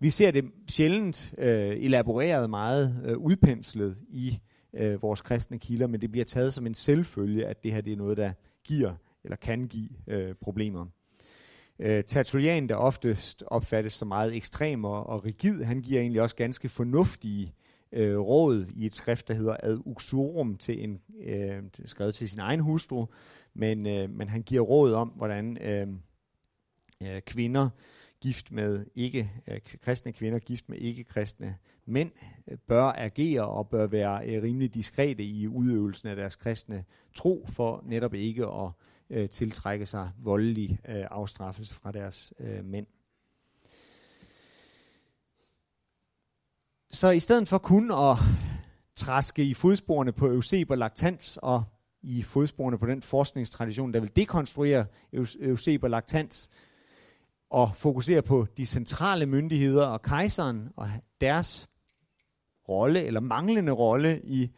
[0.00, 4.38] Vi ser det sjældent øh, elaboreret meget øh, udpenslet i
[4.74, 7.92] øh, vores kristne kilder, men det bliver taget som en selvfølge, at det her det
[7.92, 8.32] er noget, der
[8.64, 10.86] giver eller kan give øh, problemer.
[11.78, 16.36] Øh, Tertullian, der oftest opfattes som meget ekstrem og, og rigid, han giver egentlig også
[16.36, 17.54] ganske fornuftige
[17.92, 22.40] øh, råd i et skrift, der hedder Ad Uxorum, til en, øh, skrevet til sin
[22.40, 23.06] egen hustru,
[23.54, 25.86] men, øh, men han giver råd om, hvordan øh,
[27.02, 27.68] øh, kvinder
[28.20, 32.12] gift med ikke øh, kristne kvinder gift med ikke kristne mænd
[32.48, 36.84] øh, bør agere og bør være øh, rimelig diskrete i udøvelsen af deres kristne
[37.14, 38.70] tro for netop ikke at
[39.10, 42.86] øh, tiltrække sig voldelig øh, afstraffelse fra deres øh, mænd.
[46.90, 48.16] Så i stedet for kun at
[48.94, 51.64] træske i fodsporene på Euseb og Lactans og
[52.02, 56.50] i fodsporene på den forskningstradition, der vil dekonstruere Euseb og Lactans,
[57.50, 61.68] og fokusere på de centrale myndigheder og kejseren og deres
[62.68, 64.50] rolle eller manglende rolle i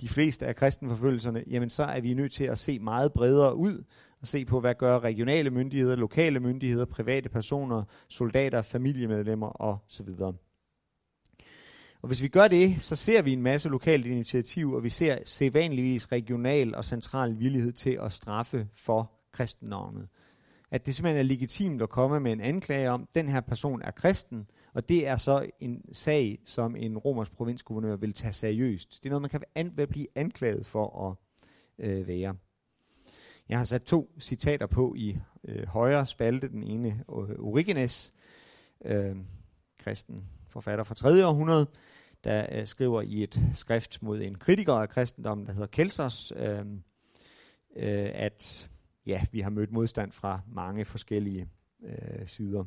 [0.00, 3.84] de fleste af kristenforfølgelserne, jamen så er vi nødt til at se meget bredere ud
[4.20, 10.02] og se på, hvad gør regionale myndigheder, lokale myndigheder, private personer, soldater, familiemedlemmer og så
[10.02, 10.34] videre.
[12.02, 15.18] Og hvis vi gør det, så ser vi en masse lokale initiativ, og vi ser
[15.24, 20.06] sædvanligvis regional og central villighed til at straffe for kristendom.
[20.70, 23.82] At det simpelthen er legitimt at komme med en anklage om, at den her person
[23.82, 29.02] er kristen, og det er så en sag, som en romersk provinsguvernør vil tage seriøst.
[29.02, 31.16] Det er noget, man kan an- blive anklaget for at
[31.86, 32.36] øh, være.
[33.48, 36.48] Jeg har sat to citater på i øh, højre spalte.
[36.48, 38.14] Den ene øh, Origenes,
[38.84, 39.16] øh,
[39.78, 41.26] kristen forfatter fra 3.
[41.26, 41.66] århundrede,
[42.24, 46.64] der øh, skriver i et skrift mod en kritiker af kristendommen, der hedder Kelsers, øh,
[47.76, 48.70] øh, at
[49.06, 51.48] ja, vi har mødt modstand fra mange forskellige
[51.84, 52.64] øh, sider.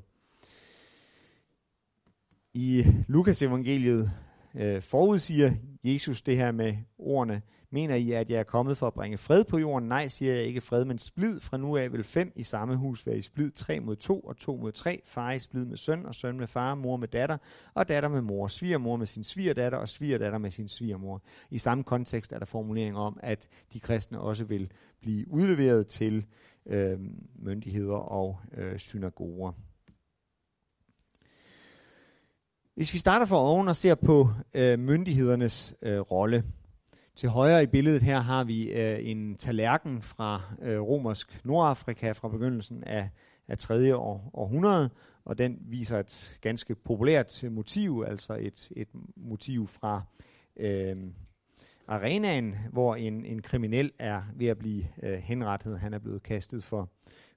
[2.53, 4.11] I Lukas evangeliet
[4.55, 5.51] øh, forudsiger
[5.83, 9.43] Jesus det her med ordene, mener I, at jeg er kommet for at bringe fred
[9.43, 9.89] på jorden?
[9.89, 11.39] Nej, siger jeg ikke fred, men splid.
[11.39, 14.37] Fra nu af vil fem i samme hus være i splid, tre mod to og
[14.37, 15.01] to mod tre.
[15.05, 17.37] Far i splid med søn og søn med far, mor med datter
[17.73, 18.47] og datter med mor.
[18.47, 21.21] Svigermor med sin svigerdatter og svigerdatter med sin svigermor.
[21.49, 26.25] I samme kontekst er der formulering om, at de kristne også vil blive udleveret til
[26.65, 26.99] øh,
[27.35, 29.51] myndigheder og øh, synagoger.
[32.79, 36.43] Hvis vi starter for oven og ser på øh, myndighedernes øh, rolle.
[37.15, 42.27] Til højre i billedet her har vi øh, en tallerken fra øh, romersk Nordafrika fra
[42.27, 43.09] begyndelsen af,
[43.47, 43.95] af 3.
[43.95, 44.89] År, århundrede,
[45.25, 50.01] og den viser et ganske populært motiv, altså et, et motiv fra
[50.57, 50.97] øh,
[51.87, 55.79] arenaen, hvor en, en kriminel er ved at blive øh, henrettet.
[55.79, 56.89] Han er blevet kastet for,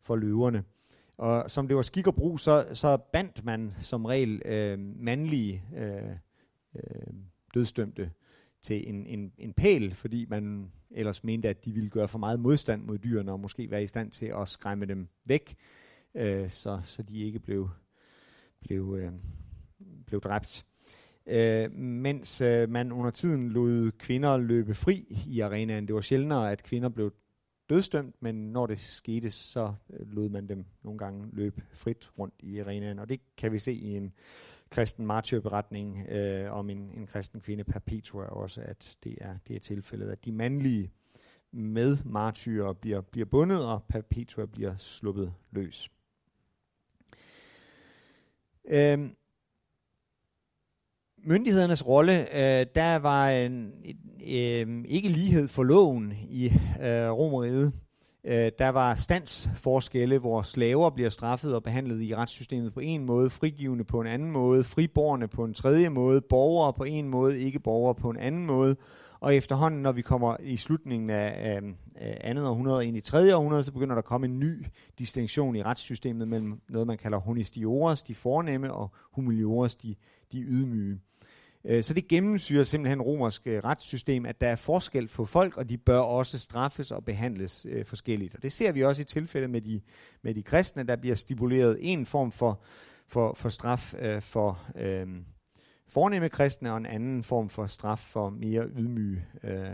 [0.03, 0.65] for løverne.
[1.17, 5.65] Og som det var skik og brug, så, så bandt man som regel øh, mandlige
[5.77, 6.11] øh,
[6.77, 7.13] øh,
[7.55, 8.11] dødsdømte
[8.63, 12.41] til en, en, en pæl, fordi man ellers mente, at de ville gøre for meget
[12.41, 15.55] modstand mod dyrene, og måske være i stand til at skræmme dem væk,
[16.15, 17.71] øh, så, så de ikke blev,
[18.61, 19.13] blev, øh,
[20.07, 20.67] blev dræbt.
[21.27, 25.87] Øh, mens øh, man under tiden lod kvinder løbe fri i arenaen.
[25.87, 27.13] Det var sjældnere, at kvinder blev
[27.73, 32.35] dødsdømt, men når det skete, så øh, lod man dem nogle gange løbe frit rundt
[32.39, 32.99] i arenaen.
[32.99, 34.13] Og det kan vi se i en
[34.71, 39.61] kristen martyrberetning øh, om en, en kristen kvinde, Perpetua, også, at det er, det er
[39.61, 40.93] tilfældet, at de mandlige
[41.51, 45.91] med martyrer bliver, bliver bundet, og Perpetua bliver sluppet løs.
[48.65, 49.17] Øhm,
[51.25, 53.73] myndighedernes rolle, øh, der var en,
[54.27, 57.73] øh, ikke lighed for loven i øh, Romeriet.
[58.25, 63.31] Øh, der var standsforskelle, hvor slaver bliver straffet og behandlet i retssystemet på en måde,
[63.31, 67.61] frigivende på en anden måde, friborgerne på en tredje måde, borgere på en måde, ikke
[67.61, 68.77] borgere på en anden måde.
[69.21, 71.61] Og efterhånden, når vi kommer i slutningen af,
[71.97, 74.67] af andet århundrede og ind i tredje århundrede, så begynder der at komme en ny
[74.99, 79.95] distinktion i retssystemet mellem noget, man kalder honestiores, de fornemme, og humiliores, de,
[80.33, 80.99] de ydmyge.
[81.65, 85.69] Øh, så det gennemsyrer simpelthen romersk øh, retssystem, at der er forskel på folk, og
[85.69, 88.35] de bør også straffes og behandles øh, forskelligt.
[88.35, 89.81] Og det ser vi også i tilfælde med de,
[90.23, 92.63] med de kristne, der bliver stipuleret en form for,
[93.07, 95.07] for, for straf øh, for øh,
[95.89, 99.71] fornemme kristne, og en anden form for straf for mere ydmyge øh,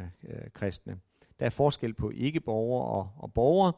[0.55, 0.99] kristne.
[1.41, 3.73] Der er forskel på ikke-borgere og, og borgere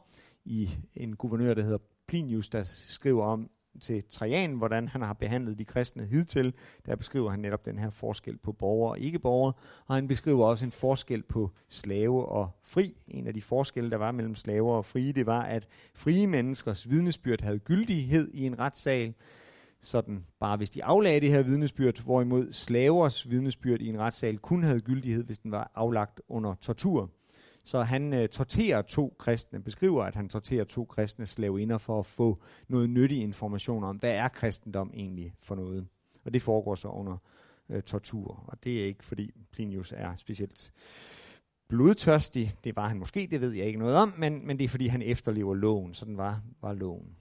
[0.45, 3.49] i en guvernør, der hedder Plinius, der skriver om
[3.81, 6.53] til Trajan, hvordan han har behandlet de kristne hidtil.
[6.85, 9.53] Der beskriver han netop den her forskel på borgere og ikke-borgere,
[9.85, 12.93] og han beskriver også en forskel på slave og fri.
[13.07, 16.89] En af de forskelle, der var mellem slaver og frie, det var, at frie menneskers
[16.89, 19.13] vidnesbyrd havde gyldighed i en retssal,
[19.81, 24.63] sådan bare hvis de aflagde det her vidnesbyrd, hvorimod slavers vidnesbyrd i en retssal kun
[24.63, 27.11] havde gyldighed, hvis den var aflagt under tortur.
[27.63, 32.05] Så han øh, torterer to kristne, beskriver, at han torterer to kristne slaveinder for at
[32.05, 35.87] få noget nyttig information om, hvad er kristendom egentlig for noget.
[36.25, 37.17] Og det foregår så under
[37.69, 38.43] øh, tortur.
[38.47, 40.71] Og det er ikke, fordi Plinius er specielt
[41.67, 42.53] blodtørstig.
[42.63, 44.87] Det var han måske, det ved jeg ikke noget om, men, men det er, fordi
[44.87, 45.93] han efterlever loven.
[45.93, 47.15] Sådan var, var loven.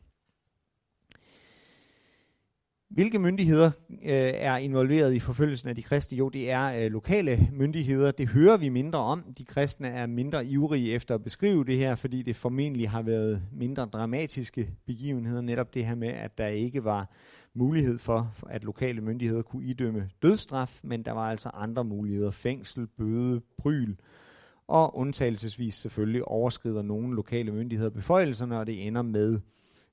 [2.90, 6.18] Hvilke myndigheder øh, er involveret i forfølgelsen af de kristne?
[6.18, 8.11] Jo, det er øh, lokale myndigheder.
[8.11, 9.24] Det hører vi mindre om.
[9.38, 13.42] De kristne er mindre ivrige efter at beskrive det her, fordi det formentlig har været
[13.53, 15.40] mindre dramatiske begivenheder.
[15.40, 17.11] Netop det her med, at der ikke var
[17.55, 22.31] mulighed for, at lokale myndigheder kunne idømme dødsstraf, men der var altså andre muligheder.
[22.31, 23.94] Fængsel, bøde, bryl,
[24.68, 29.40] og undtagelsesvis selvfølgelig overskrider nogle lokale myndigheder beføjelserne, og det ender med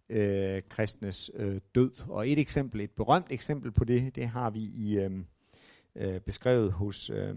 [0.10, 1.91] øh, kristnes øh, død.
[2.10, 5.12] Og et eksempel, et berømt eksempel på det, det har vi i øh,
[5.96, 7.36] øh, beskrevet hos øh,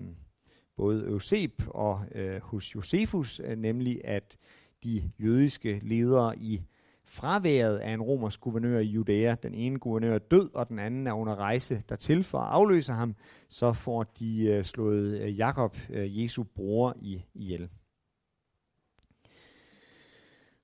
[0.76, 4.36] både Euseb og øh, hos Josefus, øh, nemlig at
[4.84, 6.62] de jødiske ledere i
[7.04, 11.06] fraværet af en romersk guvernør i Judæa, den ene guvernør er død, og den anden
[11.06, 13.14] er under rejse dertil for at afløse ham,
[13.48, 17.68] så får de øh, slået øh, Jakob, øh, Jesu bror, i ihjel.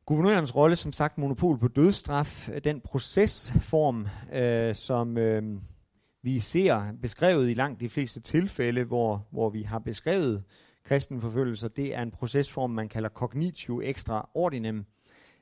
[0.06, 5.42] Guvernørens rolle, som sagt, monopol på dødsstraf, øh, den procesform, øh, som øh,
[6.22, 10.44] vi ser beskrevet i langt de fleste tilfælde, hvor, hvor vi har beskrevet
[10.84, 14.84] kristenforfølgelser, det er en procesform, man kalder cognitio extra ordinem.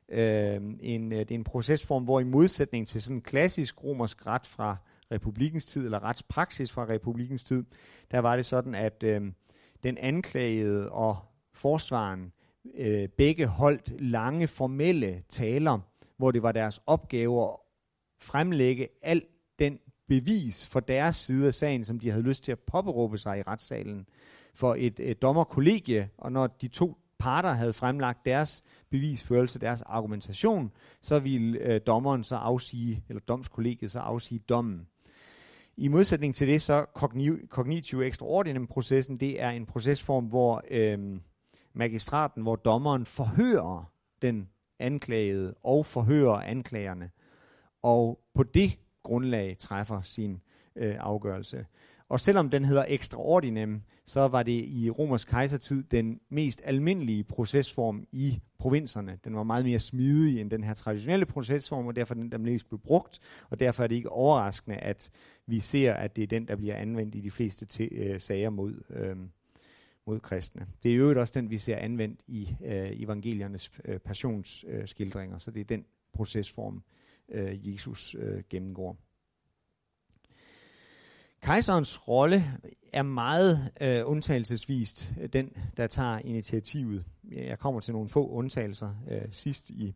[0.08, 4.26] Øh, en, øh, det er en procesform, hvor i modsætning til sådan en klassisk romersk
[4.26, 4.76] ret fra
[5.10, 7.64] republikens tid, eller retspraksis fra republikens tid,
[8.10, 9.22] der var det sådan, at øh,
[9.82, 11.16] den anklagede og
[11.54, 12.32] forsvaren
[12.74, 15.78] øh, begge holdt lange formelle taler,
[16.16, 17.56] hvor det var deres opgave at
[18.18, 19.22] fremlægge al
[19.58, 23.38] den bevis for deres side af sagen, som de havde lyst til at påberåbe sig
[23.38, 24.06] i retssalen
[24.54, 30.70] for et, et dommerkollegie, og når de to parter havde fremlagt deres bevisførelse, deres argumentation,
[31.02, 34.86] så ville øh, dommeren så afsige, eller domskollegiet så afsige dommen.
[35.76, 36.86] I modsætning til det, så
[37.50, 41.18] kognitiv extraordinary processen, det er en procesform, hvor øh,
[41.74, 47.10] magistraten, hvor dommeren forhører den anklagede og forhører anklagerne,
[47.82, 50.40] og på det grundlag træffer sin
[50.76, 51.66] øh, afgørelse.
[52.08, 58.04] Og selvom den hedder extraordinem, så var det i romersk kejsertid den mest almindelige procesform
[58.12, 59.18] i provinserne.
[59.24, 62.68] Den var meget mere smidig end den her traditionelle procesform, og derfor den, der mest
[62.68, 65.10] blev brugt, og derfor er det ikke overraskende, at
[65.46, 68.50] vi ser, at det er den, der bliver anvendt i de fleste t- øh, sager
[68.50, 69.16] mod, øh,
[70.06, 70.66] mod kristne.
[70.82, 75.50] Det er jo også den, vi ser anvendt i øh, evangeliernes øh, passionsskildringer, øh, så
[75.50, 76.82] det er den procesform,
[77.28, 78.96] øh, Jesus øh, gennemgår.
[81.42, 82.44] Kejserens rolle
[82.92, 87.04] er meget øh, undtagelsesvist øh, den, der tager initiativet.
[87.32, 89.94] Jeg kommer til nogle få undtagelser øh, sidst i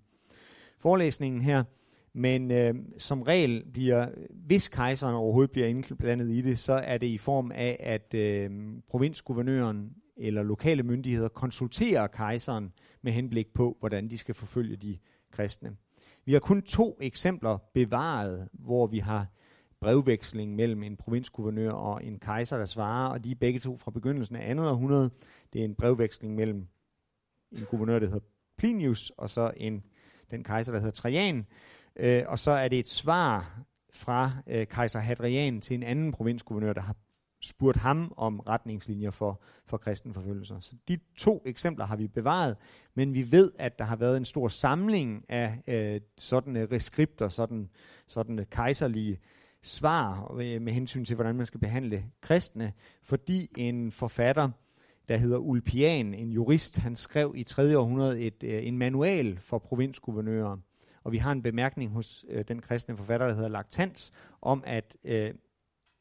[0.79, 1.65] forelæsningen her,
[2.13, 4.07] men øh, som regel bliver,
[4.47, 8.51] hvis kejseren overhovedet bliver indblandet i det, så er det i form af, at øh,
[8.89, 14.99] provinsguvernøren eller lokale myndigheder konsulterer kejseren med henblik på, hvordan de skal forfølge de
[15.31, 15.77] kristne.
[16.25, 19.27] Vi har kun to eksempler bevaret, hvor vi har
[19.81, 23.91] brevveksling mellem en provinsguvernør og en kejser, der svarer, og de er begge to fra
[23.91, 25.11] begyndelsen af andet århundrede.
[25.53, 26.67] Det er en brevveksling mellem
[27.53, 29.83] en guvernør, der hedder Plinius, og så en,
[30.31, 31.47] den kejser, der hedder Trajan.
[31.99, 33.61] Øh, og så er det et svar
[33.93, 36.97] fra øh, kejser Hadrian til en anden provinsguvernør, der har
[37.43, 40.61] spurgt ham om retningslinjer for, for kristenforfølgelser.
[40.61, 42.57] Så de to eksempler har vi bevaret,
[42.95, 47.69] men vi ved, at der har været en stor samling af øh, sådanne reskripter, sådan,
[48.07, 49.19] sådanne kejserlige
[49.63, 54.51] svar øh, med hensyn til, hvordan man skal behandle kristne, fordi en forfatter,
[55.09, 57.79] der hedder Ulpian, en jurist, han skrev i 3.
[57.79, 60.57] århundrede et, øh, en manual for provinsguvernører.
[61.09, 64.97] Og vi har en bemærkning hos øh, den kristne forfatter, der hedder Lactans, om at
[65.05, 65.35] øh,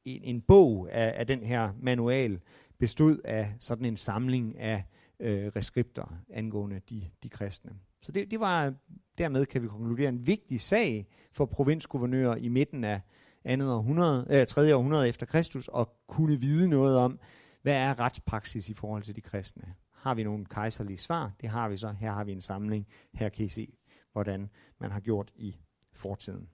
[0.06, 2.40] en, en bog af, af den her manual
[2.80, 4.84] bestod af sådan en samling af
[5.20, 7.72] øh, reskripter angående de, de kristne.
[8.02, 8.74] Så det, det var
[9.18, 13.02] dermed, kan vi konkludere, en vigtig sag for provinsguvernører i midten af
[13.46, 14.76] andet århundrede, øh, 3.
[14.76, 17.20] århundrede efter Kristus at kunne vide noget om,
[17.62, 19.64] hvad er retspraksis i forhold til de kristne.
[19.94, 21.32] Har vi nogle kejserlige svar?
[21.42, 21.96] Det har vi så.
[22.00, 22.88] Her har vi en samling.
[23.14, 23.77] Her kan I se,
[24.18, 24.50] hvordan
[24.80, 25.56] man har gjort i
[25.94, 26.50] fortiden.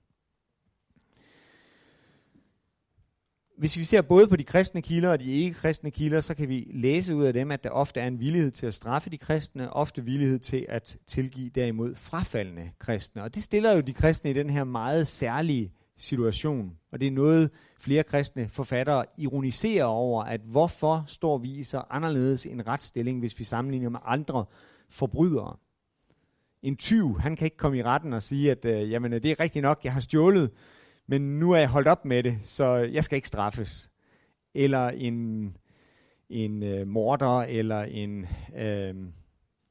[3.58, 6.68] Hvis vi ser både på de kristne kilder og de ikke-kristne kilder, så kan vi
[6.74, 9.74] læse ud af dem, at der ofte er en villighed til at straffe de kristne,
[9.74, 13.24] ofte villighed til at tilgive derimod frafaldende kristne.
[13.24, 16.78] Og det stiller jo de kristne i den her meget særlige situation.
[16.92, 22.46] Og det er noget, flere kristne forfattere ironiserer over, at hvorfor står vi så anderledes
[22.46, 24.46] en retsstilling, hvis vi sammenligner med andre
[24.90, 25.58] forbrydere.
[26.64, 29.32] En tyv, han kan ikke komme i retten og sige, at øh, jamen, øh, det
[29.32, 30.52] er rigtigt nok, jeg har stjålet,
[31.08, 33.92] men nu er jeg holdt op med det, så jeg skal ikke straffes.
[34.54, 35.58] Eller en,
[36.30, 38.96] en øh, morder, eller en øh,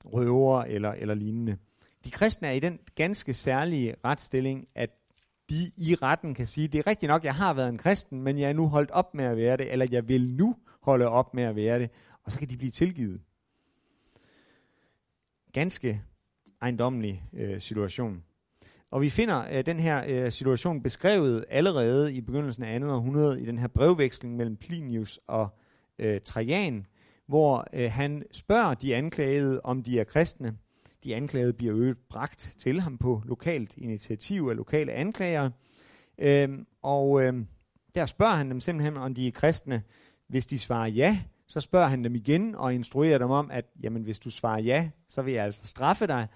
[0.04, 1.56] røver, eller, eller lignende.
[2.04, 4.90] De kristne er i den ganske særlige retsstilling, at
[5.50, 8.38] de i retten kan sige, det er rigtigt nok, jeg har været en kristen, men
[8.38, 11.34] jeg er nu holdt op med at være det, eller jeg vil nu holde op
[11.34, 11.90] med at være det,
[12.24, 13.20] og så kan de blive tilgivet.
[15.52, 16.02] Ganske
[16.62, 18.22] ejendommelig øh, situation.
[18.90, 22.86] Og vi finder øh, den her øh, situation beskrevet allerede i begyndelsen af 2.
[22.86, 25.48] århundrede i den her brevveksling mellem Plinius og
[25.98, 26.86] øh, Trajan,
[27.26, 30.56] hvor øh, han spørger de anklagede, om de er kristne.
[31.04, 35.50] De anklagede bliver øget bragt til ham på lokalt initiativ af lokale anklagere.
[36.18, 37.34] Øhm, og øh,
[37.94, 39.82] der spørger han dem simpelthen, om de er kristne.
[40.28, 44.02] Hvis de svarer ja, så spørger han dem igen og instruerer dem om, at jamen,
[44.02, 46.28] hvis du svarer ja, så vil jeg altså straffe dig.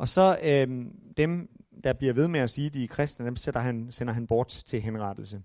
[0.00, 0.68] Og så øh,
[1.16, 1.48] dem,
[1.84, 4.26] der bliver ved med at sige, at de er kristne, dem sætter han, sender han
[4.26, 5.42] bort til henrettelse.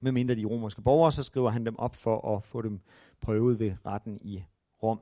[0.00, 2.80] Med mindre de romerske borgere, så skriver han dem op for at få dem
[3.20, 4.44] prøvet ved retten i
[4.82, 5.00] Rom.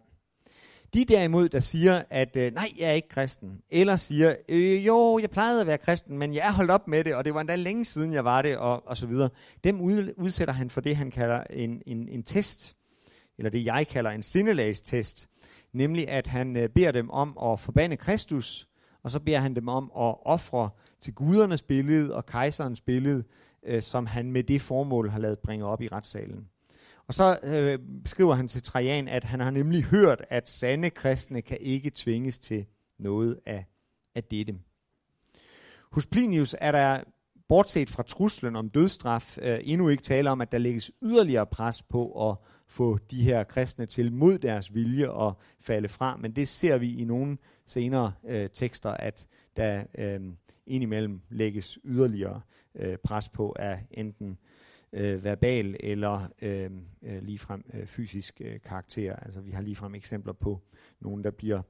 [0.94, 5.18] De derimod, der siger, at øh, nej, jeg er ikke kristen, eller siger, øh, jo,
[5.18, 7.40] jeg plejede at være kristen, men jeg er holdt op med det, og det var
[7.40, 9.30] endda længe siden, jeg var det, og, og så videre.
[9.64, 12.76] Dem ud, udsætter han for det, han kalder en, en, en test,
[13.38, 15.28] eller det jeg kalder en sindelagstest,
[15.76, 18.68] nemlig at han øh, beder dem om at forbande Kristus,
[19.02, 20.70] og så beder han dem om at ofre
[21.00, 23.24] til gudernes billede og kejserens billede,
[23.62, 26.48] øh, som han med det formål har lavet bringe op i retssalen.
[27.08, 31.42] Og så øh, beskriver han til Trajan, at han har nemlig hørt, at sande kristne
[31.42, 32.66] kan ikke tvinges til
[32.98, 33.64] noget af,
[34.14, 34.54] af dette.
[35.92, 37.00] Hos Plinius er der,
[37.48, 41.82] bortset fra truslen om dødstraf, øh, endnu ikke tale om, at der lægges yderligere pres
[41.82, 42.36] på at
[42.68, 46.16] få de her kristne til mod deres vilje at falde fra.
[46.16, 49.26] Men det ser vi i nogle senere øh, tekster, at
[49.56, 50.20] der øh,
[50.66, 52.40] indimellem lægges yderligere
[52.74, 54.38] øh, pres på af enten
[54.92, 56.70] øh, verbal eller øh,
[57.02, 59.16] øh, ligefrem øh, fysisk øh, karakter.
[59.16, 60.60] Altså vi har ligefrem eksempler på
[61.00, 61.62] nogen, der bliver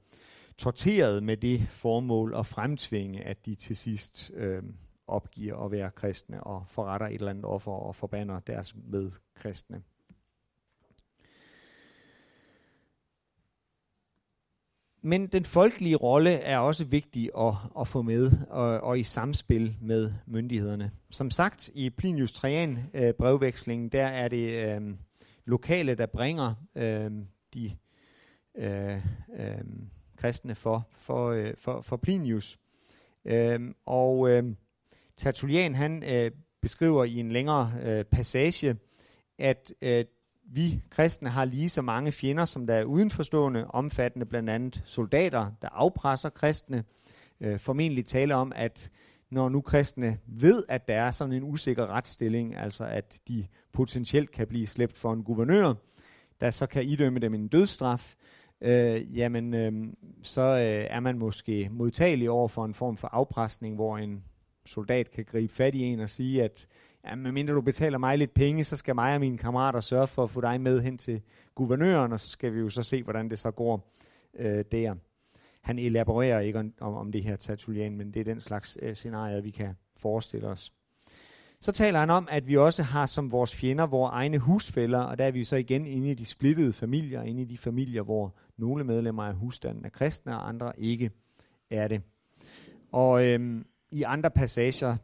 [0.58, 4.62] torteret med det formål at fremtvinge, at de til sidst øh,
[5.08, 9.82] opgiver at være kristne og forretter et eller andet offer og forbander deres medkristne.
[15.02, 19.76] Men den folkelige rolle er også vigtig at, at få med, og, og i samspil
[19.80, 20.90] med myndighederne.
[21.10, 24.80] Som sagt, i Plinius Trajan øh, brevvekslingen, der er det øh,
[25.44, 27.10] lokale, der bringer øh,
[27.54, 27.76] de
[28.54, 28.96] øh,
[29.38, 29.64] øh,
[30.16, 32.58] kristne for, for, øh, for, for Plinius.
[33.24, 34.44] Øh, og øh,
[35.16, 36.30] Tertullian, han øh,
[36.62, 38.76] beskriver i en længere øh, passage,
[39.38, 40.04] at øh,
[40.48, 45.50] vi kristne har lige så mange fjender, som der er udenforstående, omfattende blandt andet soldater,
[45.62, 46.84] der afpresser kristne.
[47.40, 48.90] Øh, formentlig tale om, at
[49.30, 54.30] når nu kristne ved, at der er sådan en usikker retsstilling, altså at de potentielt
[54.30, 55.74] kan blive slæbt for en guvernør,
[56.40, 58.14] der så kan idømme dem en dødsstraf,
[58.60, 59.72] øh, jamen øh,
[60.22, 64.24] så øh, er man måske modtagelig over for en form for afpresning, hvor en
[64.66, 66.66] soldat kan gribe fat i en og sige, at
[67.04, 70.22] ja, medmindre du betaler mig lidt penge, så skal mig og mine kammerater sørge for
[70.22, 71.22] at få dig med hen til
[71.54, 73.92] guvernøren, og så skal vi jo så se, hvordan det så går
[74.38, 74.94] øh, der.
[75.60, 79.40] Han elaborerer ikke om, om det her Tertullian, men det er den slags øh, scenarier,
[79.40, 80.72] vi kan forestille os.
[81.60, 85.18] Så taler han om, at vi også har som vores fjender vores egne husfælder, og
[85.18, 88.34] der er vi så igen inde i de splittede familier, inde i de familier, hvor
[88.56, 91.10] nogle medlemmer af husstanden er kristne, og andre ikke
[91.70, 92.02] er det.
[92.92, 94.96] Og øhm, i andre passager,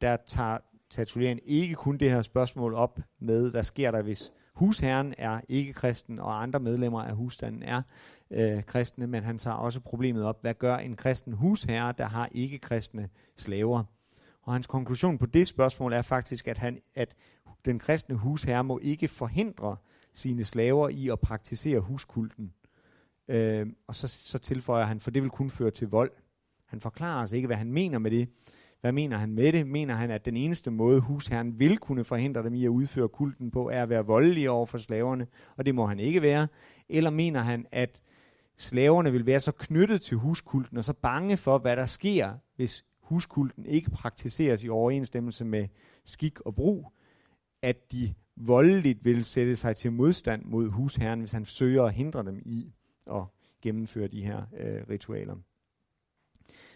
[0.00, 0.58] der tager
[0.90, 5.72] Tertullian ikke kun det her spørgsmål op med, hvad sker der, hvis husherren er ikke
[5.72, 7.82] kristen, og andre medlemmer af husstanden er
[8.30, 12.28] øh, kristne, men han tager også problemet op, hvad gør en kristen husherre, der har
[12.32, 13.84] ikke kristne slaver?
[14.42, 17.14] Og hans konklusion på det spørgsmål er faktisk, at, han, at
[17.64, 19.76] den kristne husherre må ikke forhindre
[20.12, 22.52] sine slaver i at praktisere huskulten.
[23.28, 26.10] Øh, og så, så tilføjer han, for det vil kun føre til vold.
[26.70, 28.28] Han forklarer os ikke, hvad han mener med det.
[28.80, 29.66] Hvad mener han med det?
[29.66, 33.50] Mener han, at den eneste måde, husherren vil kunne forhindre dem i at udføre kulten
[33.50, 36.48] på, er at være voldelig over for slaverne, og det må han ikke være?
[36.88, 38.02] Eller mener han, at
[38.56, 42.84] slaverne vil være så knyttet til huskulten og så bange for, hvad der sker, hvis
[43.02, 45.68] huskulten ikke praktiseres i overensstemmelse med
[46.04, 46.92] skik og brug,
[47.62, 52.24] at de voldeligt vil sætte sig til modstand mod husherren, hvis han søger at hindre
[52.24, 52.72] dem i
[53.06, 53.22] at
[53.62, 55.36] gennemføre de her øh, ritualer.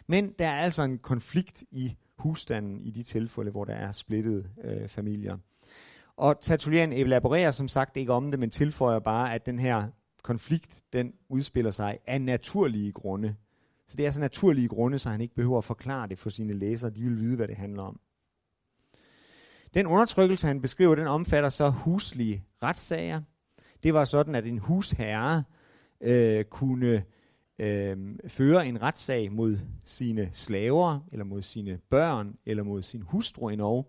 [0.06, 4.48] Men der er altså en konflikt i husstanden i de tilfælde, hvor der er splittede
[4.64, 5.38] øh, familier.
[6.16, 9.88] Og Tertullian elaborerer som sagt ikke om det, men tilføjer bare, at den her
[10.22, 13.36] konflikt, den udspiller sig af naturlige grunde.
[13.86, 16.52] Så det er så naturlige grunde, så han ikke behøver at forklare det for sine
[16.52, 16.90] læsere.
[16.90, 18.00] De vil vide, hvad det handler om.
[19.74, 23.20] Den undertrykkelse, han beskriver, den omfatter så huslige retssager.
[23.82, 25.44] Det var sådan, at en husherre
[26.00, 27.04] øh, kunne
[27.58, 27.96] øh,
[28.28, 33.56] fører en retssag mod sine slaver, eller mod sine børn, eller mod sin hustru i
[33.56, 33.84] Norge,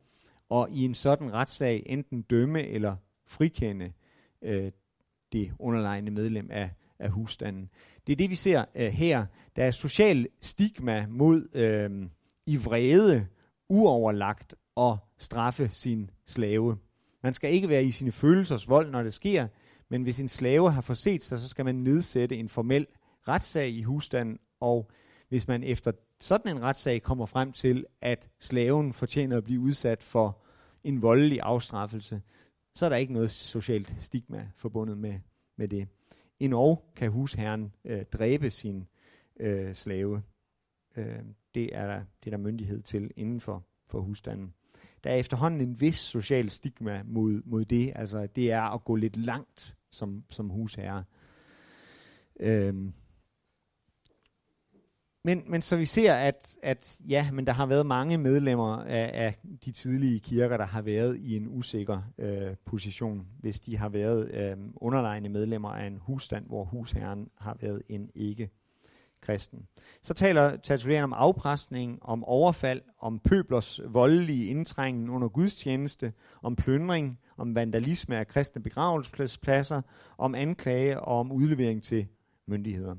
[0.49, 2.95] og i en sådan retssag enten dømme eller
[3.27, 3.91] frikende
[4.41, 4.71] øh,
[5.31, 7.69] det underliggende medlem af, af husstanden.
[8.07, 9.25] Det er det, vi ser øh, her.
[9.55, 12.09] Der er social stigma mod øh,
[12.45, 13.27] i vrede,
[13.69, 16.77] uoverlagt og straffe sin slave.
[17.23, 19.47] Man skal ikke være i sine følelsers vold, når det sker,
[19.89, 22.87] men hvis en slave har forset sig, så skal man nedsætte en formel
[23.27, 24.91] retssag i husstanden, og
[25.29, 30.03] hvis man efter sådan en retssag kommer frem til, at slaven fortjener at blive udsat
[30.03, 30.41] for
[30.83, 32.21] en voldelig afstraffelse,
[32.75, 35.19] så er der ikke noget socialt stigma forbundet med,
[35.57, 35.87] med det.
[36.39, 38.87] Endnu kan husherren øh, dræbe sin
[39.39, 40.21] øh, slave.
[40.97, 41.19] Øh,
[41.55, 44.53] det, er der, det er der myndighed til inden for, for husstanden.
[45.03, 47.93] Der er efterhånden en vis social stigma mod, mod det.
[47.95, 51.03] Altså, det er at gå lidt langt som, som husherre.
[52.39, 52.91] Øh,
[55.25, 59.11] men, men så vi ser, at, at ja, men der har været mange medlemmer af,
[59.13, 63.89] af de tidlige kirker, der har været i en usikker øh, position, hvis de har
[63.89, 68.49] været øh, underlegne medlemmer af en husstand, hvor husherren har været en ikke
[69.21, 69.67] kristen.
[70.01, 77.19] Så taler Tertullian om afpresning, om overfald, om pøblers voldelige indtrængen under gudstjeneste, om plyndring,
[77.37, 79.81] om vandalisme af kristne begravelsespladser,
[80.17, 82.07] om anklage og om udlevering til
[82.47, 82.95] myndigheder.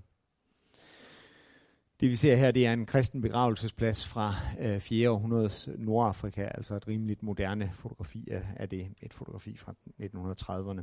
[2.00, 5.10] Det vi ser her, det er en kristen begravelsesplads fra øh, 4.
[5.10, 10.82] århundredes Nordafrika, altså et rimeligt moderne fotografi af, af det, et fotografi fra 1930'erne.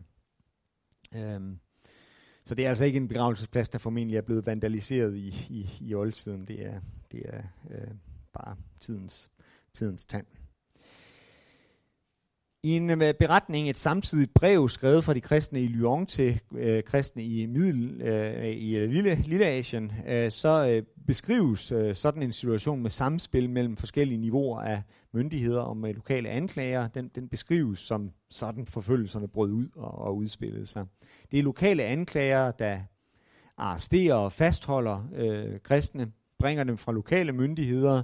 [1.17, 1.59] Øhm,
[2.45, 5.93] så det er altså ikke en begravelsesplads, der formentlig er blevet vandaliseret i, i, i
[5.93, 6.47] oldtiden.
[6.47, 7.91] Det er, det er øh,
[8.33, 9.29] bare tidens,
[9.73, 10.25] tidens tand.
[12.65, 16.83] I en øh, beretning, et samtidigt brev skrevet fra de kristne i Lyon til øh,
[16.83, 22.23] kristne i Middel, øh, i øh, Lille, Lille Asien, øh, så øh, beskrives øh, sådan
[22.23, 24.81] en situation med samspil mellem forskellige niveauer af
[25.13, 26.87] myndigheder og med lokale anklager.
[26.87, 30.85] Den, den beskrives som sådan forfølgelserne brød ud og, og udspillede sig.
[31.31, 32.79] Det er lokale anklager, der
[33.57, 38.03] arresterer og fastholder øh, kristne, bringer dem fra lokale myndigheder,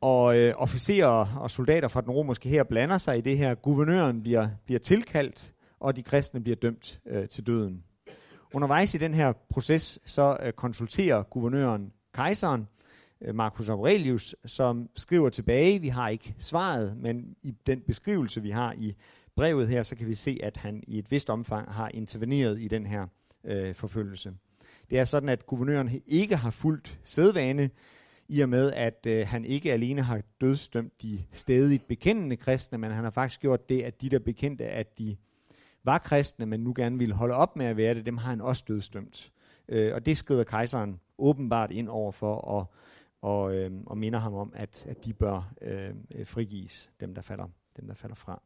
[0.00, 3.54] og øh, officerer og soldater fra den romerske her blander sig i det her.
[3.54, 7.84] Guvernøren bliver, bliver tilkaldt, og de kristne bliver dømt øh, til døden.
[8.54, 12.68] Undervejs i den her proces, så øh, konsulterer guvernøren kejseren,
[13.20, 18.50] øh, Marcus Aurelius, som skriver tilbage, vi har ikke svaret, men i den beskrivelse, vi
[18.50, 18.94] har i
[19.36, 22.68] brevet her, så kan vi se, at han i et vist omfang har interveneret i
[22.68, 23.06] den her
[23.44, 24.32] øh, forfølgelse.
[24.90, 27.70] Det er sådan, at guvernøren ikke har fulgt sædvane,
[28.28, 32.90] i og med at øh, han ikke alene har dødsdømt de stedigt bekendende kristne, men
[32.90, 35.16] han har faktisk gjort det, at de der bekendte, at de
[35.84, 38.40] var kristne, men nu gerne ville holde op med at være det, dem har han
[38.40, 39.32] også dødsdømt.
[39.68, 42.72] Øh, og det skrider kejseren åbenbart ind over for og,
[43.22, 47.48] og, øh, og minder ham om, at, at de bør øh, frigives, dem der falder,
[47.76, 48.42] dem der falder fra.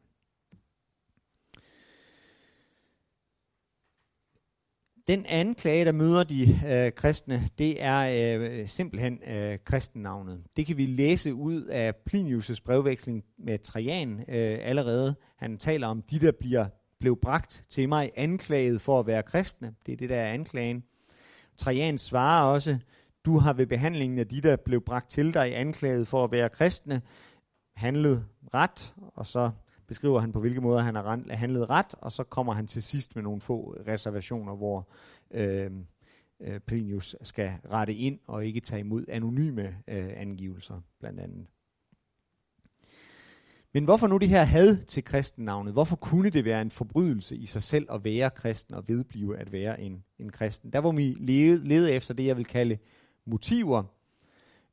[5.06, 10.42] Den anklage, der møder de øh, kristne, det er øh, simpelthen øh, kristennavnet.
[10.56, 15.14] Det kan vi læse ud af Plinius' brevveksling med Trajan øh, allerede.
[15.36, 16.66] Han taler om de, der bliver
[17.00, 19.74] blev bragt til mig anklaget for at være kristne.
[19.86, 20.84] Det er det, der er anklagen.
[21.56, 22.78] Trajan svarer også,
[23.24, 26.48] du har ved behandlingen af de, der blev bragt til dig anklaget for at være
[26.48, 27.02] kristne,
[27.76, 28.24] handlet
[28.54, 29.50] ret, og så
[29.92, 33.14] beskriver han på hvilke måder han har handlet ret, og så kommer han til sidst
[33.14, 34.88] med nogle få reservationer, hvor
[35.30, 35.70] øh,
[36.40, 41.46] øh, Plinius skal rette ind og ikke tage imod anonyme øh, angivelser, blandt andet.
[43.74, 45.72] Men hvorfor nu det her had til kristennavnet?
[45.72, 49.52] Hvorfor kunne det være en forbrydelse i sig selv at være kristen og vedblive at
[49.52, 50.72] være en, en kristen?
[50.72, 52.78] Der hvor vi levede, lede efter det, jeg vil kalde
[53.26, 53.82] motiver,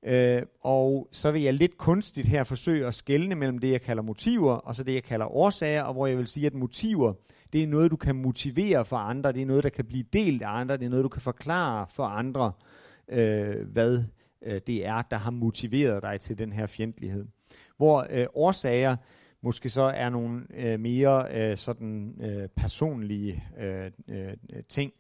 [0.05, 4.03] Øh, og så vil jeg lidt kunstigt her forsøge at skelne mellem det, jeg kalder
[4.03, 7.13] motiver, og så det, jeg kalder årsager, og hvor jeg vil sige, at motiver,
[7.53, 10.41] det er noget, du kan motivere for andre, det er noget, der kan blive delt
[10.41, 12.51] af andre, det er noget, du kan forklare for andre,
[13.09, 14.03] øh, hvad
[14.41, 17.25] øh, det er, der har motiveret dig til den her fjendtlighed.
[17.77, 18.95] Hvor øh, årsager,
[19.41, 24.33] måske så er nogle øh, mere øh, sådan øh, personlige øh, øh,
[24.69, 24.91] ting,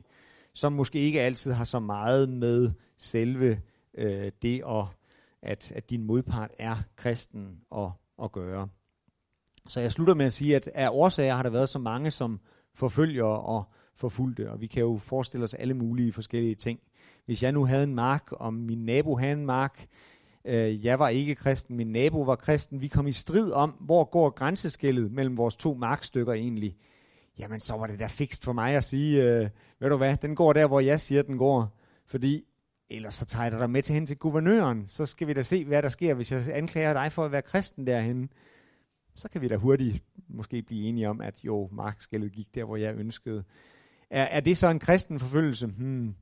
[0.53, 3.59] som måske ikke altid har så meget med selve
[3.99, 4.85] øh, det, at,
[5.41, 7.91] at, at din modpart er kristen og,
[8.23, 8.67] at gøre.
[9.67, 12.39] Så jeg slutter med at sige, at af årsager har der været så mange, som
[12.73, 13.63] forfølger og
[13.95, 16.79] forfulgte, og vi kan jo forestille os alle mulige forskellige ting.
[17.25, 19.87] Hvis jeg nu havde en mark, og min nabo havde en mark,
[20.45, 24.03] øh, jeg var ikke kristen, min nabo var kristen, vi kom i strid om, hvor
[24.03, 26.75] går grænseskillet mellem vores to markstykker egentlig,
[27.39, 30.35] jamen så var det da fikst for mig at sige, øh, ved du hvad, den
[30.35, 31.77] går der, hvor jeg siger, den går.
[32.05, 32.43] Fordi
[32.89, 35.65] ellers så tager jeg dig med til hen til guvernøren, så skal vi da se,
[35.65, 38.29] hvad der sker, hvis jeg anklager dig for at være kristen derhen.
[39.15, 42.75] Så kan vi da hurtigt måske blive enige om, at jo, markskældet gik der, hvor
[42.75, 43.43] jeg ønskede.
[44.09, 45.67] Er, er det så en kristen forfølgelse?
[45.67, 46.15] Hmm.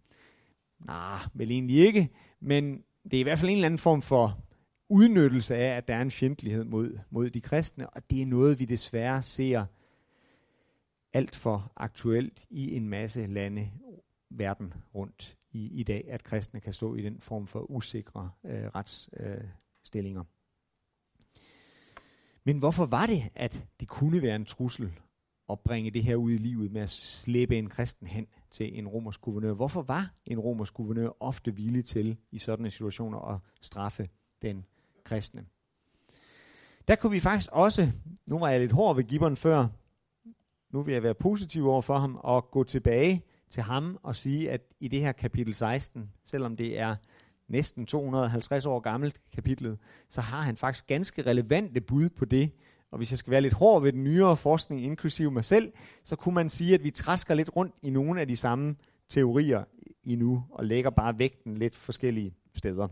[0.85, 2.09] Nej, vel egentlig ikke,
[2.39, 4.39] men det er i hvert fald en eller anden form for
[4.89, 8.59] udnyttelse af, at der er en fjendtlighed mod, mod de kristne, og det er noget,
[8.59, 9.65] vi desværre ser
[11.13, 13.71] alt for aktuelt i en masse lande
[14.29, 18.65] verden rundt i, i dag, at kristne kan stå i den form for usikre øh,
[18.75, 20.21] retsstillinger.
[20.21, 20.27] Øh,
[22.43, 24.99] Men hvorfor var det, at det kunne være en trussel
[25.49, 28.87] at bringe det her ud i livet med at slæbe en kristen hen til en
[28.87, 29.53] romersk guvernør?
[29.53, 34.09] Hvorfor var en romersk guvernør ofte villig til i sådanne situationer at straffe
[34.41, 34.65] den
[35.03, 35.45] kristne?
[36.87, 37.91] Der kunne vi faktisk også,
[38.27, 39.67] nu var jeg lidt hård ved Gibbon før,
[40.69, 44.51] nu vil jeg være positiv over for ham og gå tilbage til ham og sige,
[44.51, 46.95] at i det her kapitel 16, selvom det er
[47.47, 49.77] næsten 250 år gammelt kapitlet,
[50.09, 52.51] så har han faktisk ganske relevante bud på det.
[52.91, 55.73] Og hvis jeg skal være lidt hård ved den nyere forskning, inklusive mig selv,
[56.03, 58.75] så kunne man sige, at vi træsker lidt rundt i nogle af de samme
[59.09, 59.63] teorier
[60.03, 62.87] endnu, og lægger bare vægten lidt forskellige steder.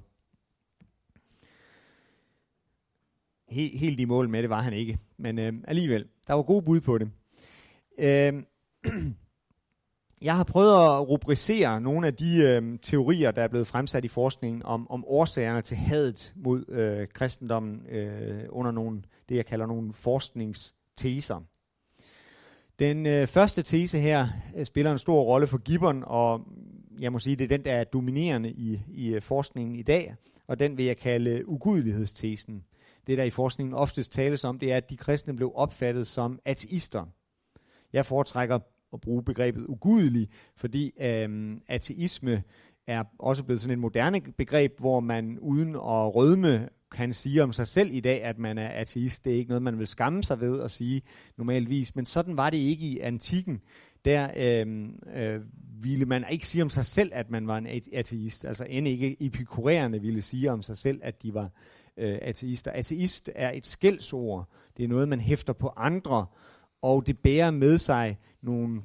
[3.51, 6.81] helt i mål med det var han ikke, men øh, alligevel, der var gode bud
[6.81, 7.11] på det.
[7.99, 8.43] Øh,
[10.21, 14.07] jeg har prøvet at rubricere nogle af de øh, teorier, der er blevet fremsat i
[14.07, 19.65] forskningen om, om årsagerne til hadet mod øh, kristendommen øh, under nogle, det, jeg kalder
[19.65, 21.41] nogle forskningsteser.
[22.79, 26.41] Den øh, første tese her øh, spiller en stor rolle for Gibbon, og
[26.99, 30.15] jeg må sige, det er den, der er dominerende i, i øh, forskningen i dag,
[30.47, 32.63] og den vil jeg kalde øh, ugudelighedstesen.
[33.07, 36.39] Det, der i forskningen oftest tales om, det er, at de kristne blev opfattet som
[36.45, 37.05] ateister.
[37.93, 38.59] Jeg foretrækker
[38.93, 40.27] at bruge begrebet ugudelig,
[40.57, 42.43] fordi øh, ateisme
[42.87, 47.53] er også blevet sådan et moderne begreb, hvor man uden at rødme kan sige om
[47.53, 49.25] sig selv i dag, at man er ateist.
[49.25, 51.01] Det er ikke noget, man vil skamme sig ved at sige
[51.37, 53.61] normalvis, men sådan var det ikke i antikken.
[54.05, 55.41] Der øh, øh,
[55.81, 58.45] ville man ikke sige om sig selv, at man var en ateist.
[58.45, 61.49] Altså end ikke epikuræerne ville sige om sig selv, at de var
[61.97, 62.71] øh, ateister.
[62.71, 64.49] Ateist er et skældsord.
[64.77, 66.25] Det er noget, man hæfter på andre,
[66.85, 68.81] og det bærer med sig nogle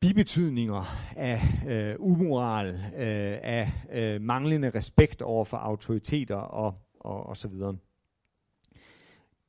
[0.00, 0.84] bibetydninger
[1.16, 7.48] af øh, umoral, øh, af øh, manglende respekt over for autoriteter og, og, og så
[7.48, 7.76] videre.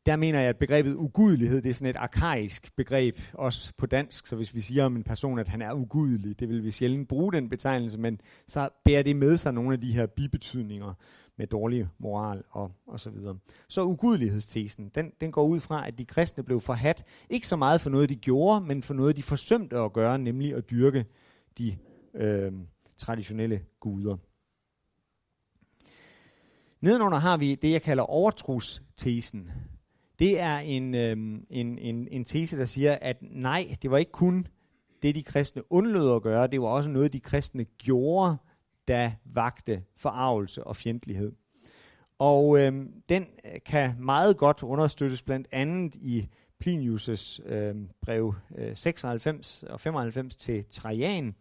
[0.06, 4.28] Der mener jeg, at begrebet ugudelighed, det er sådan et arkaisk begreb, også på dansk,
[4.28, 7.08] så hvis vi siger om en person, at han er ugudelig, det vil vi sjældent
[7.08, 10.94] bruge den betegnelse, men så bærer det med sig nogle af de her bibetydninger,
[11.38, 13.38] med dårlig moral og, og så videre.
[13.68, 17.82] Så ugudelighedstesen, den, den går ud fra, at de kristne blev forhat, ikke så meget
[17.82, 21.06] for noget, de gjorde, men for noget, de forsømte at gøre, nemlig at dyrke
[21.58, 21.78] de
[22.14, 22.52] øh,
[22.98, 24.18] traditionelle guder.
[26.82, 29.52] Nedenunder har vi det, jeg kalder overtrustesen.
[30.20, 34.12] Det er en, øh, en, en, en tese, der siger, at nej, det var ikke
[34.12, 34.48] kun
[35.02, 38.38] det, de kristne undlod at gøre, det var også noget, de kristne gjorde,
[38.92, 41.32] der vagte forarvelse og fjendtlighed.
[42.20, 43.28] Og øhm, øh, den
[43.66, 46.28] kan meget godt understøttes blandt andet i
[46.66, 51.36] Plinius' øh, brev øh, 96 og 95 til Trajan,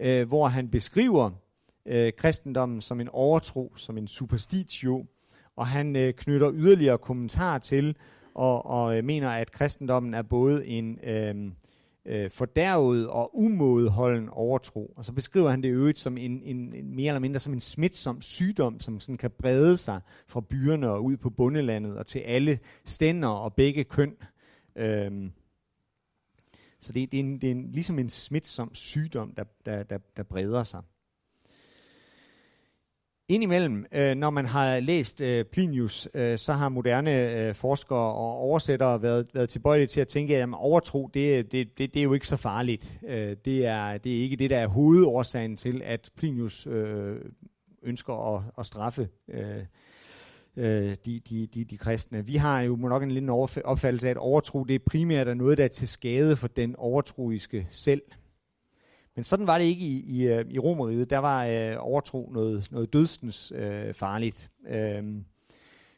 [0.00, 1.30] øh, hvor han beskriver
[1.86, 5.06] øh, kristendommen som en overtro, som en superstitio,
[5.56, 7.96] og han øh, knytter yderligere kommentar til
[8.34, 11.52] og, og øh, mener, at kristendommen er både en øh,
[12.06, 14.92] øh, fordærvet og umådeholden overtro.
[14.96, 17.60] Og så beskriver han det øvrigt som en, en, en mere eller mindre som en
[17.60, 22.18] smitsom sygdom, som sådan kan brede sig fra byerne og ud på bundelandet og til
[22.18, 24.16] alle stænder og begge køn.
[24.76, 25.30] Øhm,
[26.80, 29.98] så det, det, er en, det er en, ligesom en smitsom sygdom, der, der, der,
[30.16, 30.82] der breder sig.
[33.32, 38.36] Indimellem, øh, når man har læst øh, Plinius, øh, så har moderne øh, forskere og
[38.36, 42.12] oversættere været, været tilbøjelige til at tænke, at overtro, det, det, det, det er jo
[42.12, 43.00] ikke så farligt.
[43.08, 47.16] Øh, det, er, det er ikke det, der er hovedårsagen til, at Plinius øh,
[47.82, 49.64] ønsker at, at straffe øh,
[50.56, 52.26] øh, de, de, de, de kristne.
[52.26, 53.30] Vi har jo nok en lidt
[53.64, 56.76] opfattelse af, at overtro det er primært er noget, der er til skade for den
[56.76, 58.02] overtroiske selv.
[59.16, 61.10] Men sådan var det ikke i, i, øh, i Romeriet.
[61.10, 64.50] Der var øh, overtro noget, noget dødsens øh, farligt.
[64.68, 65.04] Øh,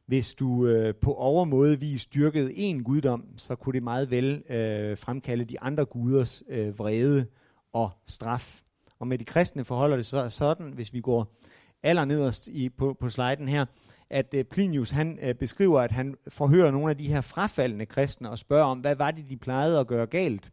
[0.07, 4.99] hvis du øh, på overmåde vis dyrkede en guddom, så kunne det meget vel øh,
[4.99, 7.27] fremkalde de andre guders øh, vrede
[7.73, 8.61] og straf.
[8.99, 11.35] Og med de kristne forholder det så sådan, hvis vi går
[11.83, 13.65] allernederst i, på, på sliden her,
[14.11, 18.31] at øh, Plinius han øh, beskriver, at han forhører nogle af de her frafaldende kristne
[18.31, 20.53] og spørger om, hvad var det, de plejede at gøre galt?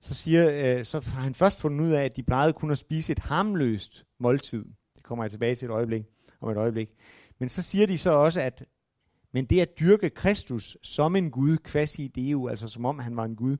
[0.00, 2.78] Så, siger, øh, så har han først fundet ud af, at de plejede kun at
[2.78, 4.64] spise et harmløst måltid.
[4.96, 6.02] Det kommer jeg tilbage til et øjeblik,
[6.40, 6.88] om et øjeblik.
[7.38, 8.64] Men så siger de så også, at
[9.32, 13.24] men det at dyrke Kristus som en Gud, quasi deo, altså som om han var
[13.24, 13.56] en Gud,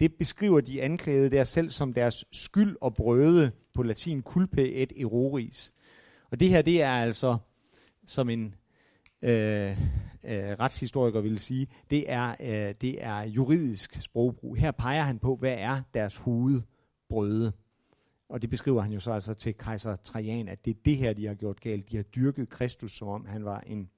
[0.00, 4.92] det beskriver de anklagede der selv som deres skyld og brøde, på latin culpe et
[5.00, 5.74] eroris.
[6.30, 7.38] Og det her, det er altså,
[8.06, 8.54] som en
[9.22, 9.78] øh,
[10.28, 14.56] øh, retshistoriker ville sige, det er, øh, det er juridisk sprogbrug.
[14.56, 17.52] Her peger han på, hvad er deres hovedbrøde.
[18.28, 21.12] Og det beskriver han jo så altså til kejser Trajan, at det er det her,
[21.12, 21.90] de har gjort galt.
[21.90, 23.90] De har dyrket Kristus, som om han var en,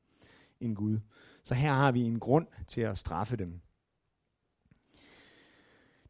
[0.60, 0.98] en Gud.
[1.44, 3.60] Så her har vi en grund til at straffe dem.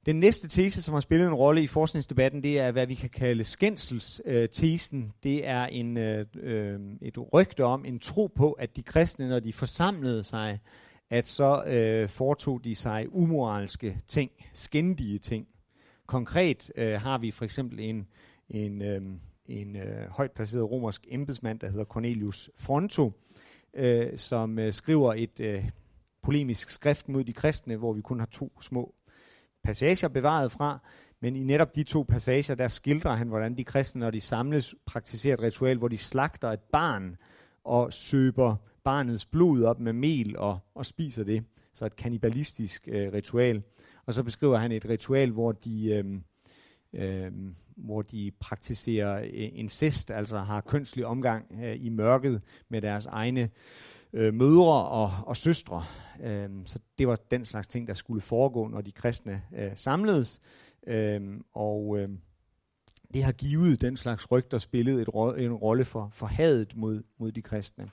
[0.07, 3.11] Den næste tese, som har spillet en rolle i forskningsdebatten, det er, hvad vi kan
[3.11, 5.13] kalde skændselstesen.
[5.23, 9.41] Det er en, øh, øh, et rygte om, en tro på, at de kristne, når
[9.41, 10.59] de forsamlede sig,
[11.11, 15.47] at så øh, foretog de sig umoralske ting, skændige ting.
[16.07, 18.07] Konkret øh, har vi for eksempel en,
[18.49, 19.03] en, øh,
[19.47, 23.13] en øh, højt placeret romersk embedsmand, der hedder Cornelius Fronto,
[23.75, 25.65] øh, som øh, skriver et øh,
[26.23, 28.95] polemisk skrift mod de kristne, hvor vi kun har to små
[29.65, 30.79] passager bevaret fra,
[31.23, 34.75] men i netop de to passager, der skildrer han, hvordan de kristne, når de samles,
[34.87, 37.17] praktiserer et ritual, hvor de slagter et barn
[37.65, 41.45] og søber barnets blod op med mel og, og spiser det.
[41.73, 43.63] Så et kanibalistisk øh, ritual.
[44.07, 46.05] Og så beskriver han et ritual, hvor de, øh,
[46.95, 47.33] øh,
[47.77, 53.41] hvor de praktiserer øh, incest, altså har kønslig omgang øh, i mørket med deres egne
[53.41, 53.49] øh,
[54.13, 55.85] Øh, mødre og, og søstre.
[56.23, 60.41] Øh, så det var den slags ting, der skulle foregå, når de kristne øh, samledes.
[60.87, 62.09] Øh, og øh,
[63.15, 67.03] det har givet den slags rygter spillet et ro- en rolle for, for hadet mod,
[67.19, 67.91] mod de kristne.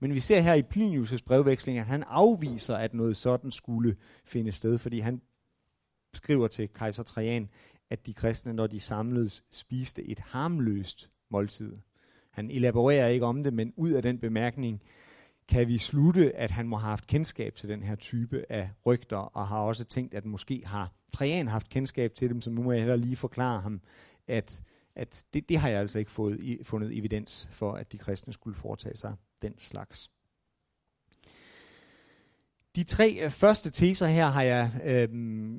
[0.00, 4.52] Men vi ser her i Plinius' brevveksling, at han afviser, at noget sådan skulle finde
[4.52, 5.20] sted, fordi han
[6.14, 7.48] skriver til kejser Trajan,
[7.90, 11.76] at de kristne, når de samledes, spiste et harmløst måltid.
[12.30, 14.82] Han elaborerer ikke om det, men ud af den bemærkning
[15.48, 19.16] kan vi slutte, at han må have haft kendskab til den her type af rygter,
[19.16, 22.72] og har også tænkt, at måske har Trajan haft kendskab til dem, så nu må
[22.72, 23.80] jeg heller lige forklare ham,
[24.26, 24.62] at,
[24.96, 28.32] at det, det har jeg altså ikke fået, i, fundet evidens for, at de kristne
[28.32, 30.10] skulle foretage sig den slags.
[32.76, 35.08] De tre øh, første teser her har jeg øh,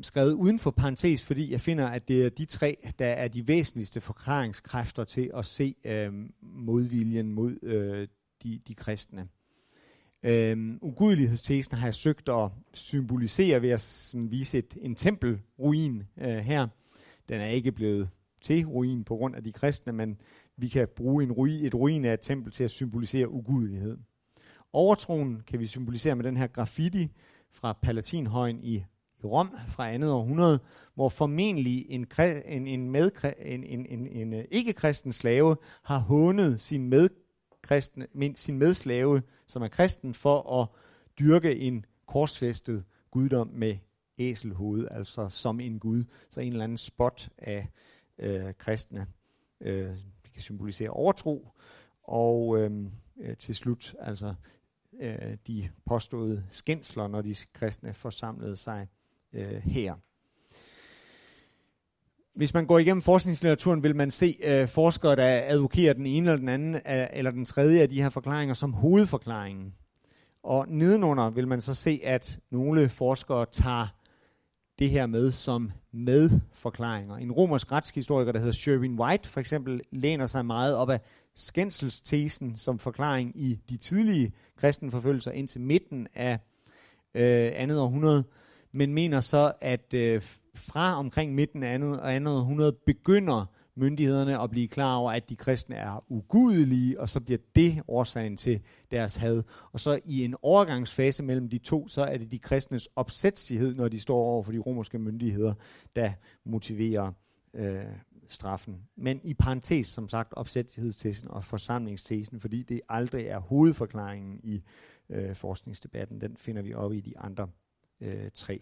[0.04, 3.48] skrevet uden for parentes, fordi jeg finder, at det er de tre, der er de
[3.48, 8.08] væsentligste forklaringskræfter til at se øh, modviljen mod øh,
[8.44, 9.28] de, de kristne.
[10.28, 16.38] Øhm, ugudelighedstesen har jeg søgt at symbolisere ved at sådan, vise et, en tempelruin øh,
[16.38, 16.68] her.
[17.30, 18.10] Den er ikke blevet
[18.42, 20.18] til ruin på grund af de kristne, men
[20.58, 23.98] vi kan bruge en ruin, et ruin af et tempel til at symbolisere ugudelighed.
[24.74, 27.12] Overtroen kan vi symbolisere med den her graffiti
[27.52, 28.84] fra Palatinhøjen i
[29.24, 30.60] Rom fra andet århundrede,
[30.96, 32.08] hvor formentlig en,
[32.46, 37.10] en, en, med, en, en, en, en øh, ikke-kristen slave har hånet sin, med,
[37.66, 40.68] kristne, sin medslave, som er kristen, for at
[41.20, 43.78] dyrke en korsfæstet guddom med
[44.18, 46.03] æselhoved, altså som en gud.
[46.30, 47.68] Så en eller anden spot af
[48.20, 49.07] øh, kristne.
[49.61, 49.89] Øh,
[50.24, 51.47] det kan symbolisere overtro,
[52.03, 52.72] og øh,
[53.18, 54.34] øh, til slut altså
[54.99, 58.88] øh, de påståede skændsler, når de kristne forsamlede sig
[59.34, 59.95] øh, her.
[62.36, 66.40] Hvis man går igennem forskningslitteraturen, vil man se øh, forskere, der advokerer den ene eller
[66.40, 69.74] den anden af, eller den tredje af de her forklaringer som hovedforklaringen.
[70.44, 73.88] Og nedenunder vil man så se, at nogle forskere tager
[74.80, 77.16] det her med som medforklaringer.
[77.16, 81.02] En romersk retshistoriker, der hedder Sherwin White, for eksempel, læner sig meget op af
[81.36, 86.40] skændselstesen som forklaring i de tidlige kristenforfølgelser indtil midten af
[87.16, 88.24] øh, andet århundrede,
[88.72, 90.22] men mener så, at øh,
[90.56, 93.45] fra omkring midten af andet, andet århundrede begynder
[93.76, 98.38] myndighederne at blive klar over, at de kristne er ugudelige, og så bliver det årsagen
[98.38, 99.43] til deres had.
[99.72, 103.88] Og så i en overgangsfase mellem de to, så er det de kristnes opsætsighed, når
[103.88, 105.53] de står over for de romerske myndigheder,
[105.95, 106.12] der
[106.45, 107.12] motiverer
[107.53, 107.86] øh,
[108.28, 108.82] straffen.
[108.95, 114.64] Men i parentes, som sagt, opsættighedstesen og forsamlingstesen, fordi det aldrig er hovedforklaringen i
[115.10, 116.22] øh, forskningsdebatten.
[116.22, 117.47] Den finder vi op i de andre
[118.01, 118.62] øh, tre.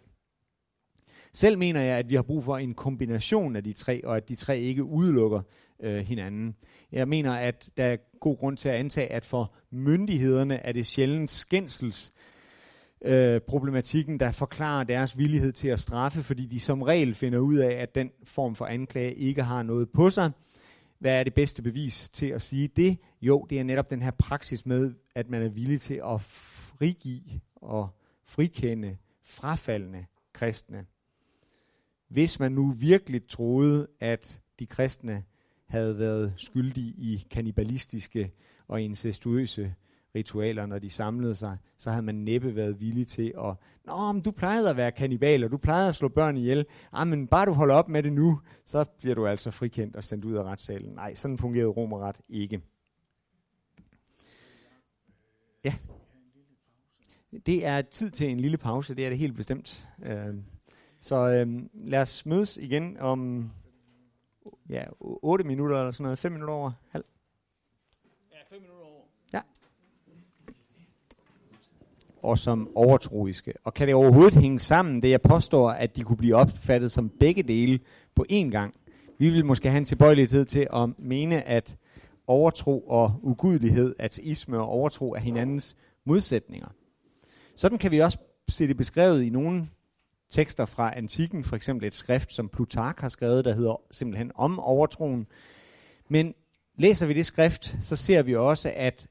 [1.33, 4.29] Selv mener jeg, at vi har brug for en kombination af de tre, og at
[4.29, 5.41] de tre ikke udelukker
[5.83, 6.55] øh, hinanden.
[6.91, 10.85] Jeg mener, at der er god grund til at antage, at for myndighederne er det
[10.85, 12.13] sjældent skændsels
[13.05, 17.55] øh, problematikken, der forklarer deres villighed til at straffe, fordi de som regel finder ud
[17.55, 20.31] af, at den form for anklage ikke har noget på sig.
[20.99, 22.97] Hvad er det bedste bevis til at sige det?
[23.21, 27.39] Jo, det er netop den her praksis med, at man er villig til at frigive
[27.55, 27.89] og
[28.25, 30.85] frikende frafaldende kristne.
[32.13, 35.23] Hvis man nu virkelig troede, at de kristne
[35.67, 38.31] havde været skyldige i kanibalistiske
[38.67, 39.75] og incestuøse
[40.15, 43.55] ritualer, når de samlede sig, så havde man næppe været villig til at,
[43.85, 46.65] Nå, men du plejede at være kanibal, og du plejede at slå børn ihjel.
[46.91, 50.03] Ah, men bare du holder op med det nu, så bliver du altså frikendt og
[50.03, 50.93] sendt ud af retssalen.
[50.93, 52.61] Nej, sådan fungerede romerret ikke.
[55.63, 55.73] Ja.
[57.45, 59.89] Det er tid til en lille pause, det er det helt bestemt.
[59.97, 60.52] Uh,
[61.03, 63.51] så uh, lad os mødes igen om
[64.69, 67.03] ja, 8 minutter eller sådan noget, 5 minutter over halv.
[68.31, 69.01] Ja, 5 minutter over.
[69.33, 69.41] Ja.
[72.21, 73.53] Og som overtroiske.
[73.63, 77.09] Og kan det overhovedet hænge sammen, det jeg påstår, at de kunne blive opfattet som
[77.09, 77.79] begge dele
[78.15, 78.73] på én gang?
[79.17, 81.77] Vi vil måske have en tilbøjelighed til at mene, at
[82.27, 86.67] overtro og ugudelighed, ateisme og overtro er hinandens modsætninger.
[87.55, 88.17] Sådan kan vi også
[88.49, 89.67] se det beskrevet i nogle
[90.33, 94.59] tekster fra antikken, for eksempel et skrift, som Plutark har skrevet, der hedder simpelthen om
[94.59, 95.27] overtroen.
[96.09, 96.33] Men
[96.75, 99.07] læser vi det skrift, så ser vi også, at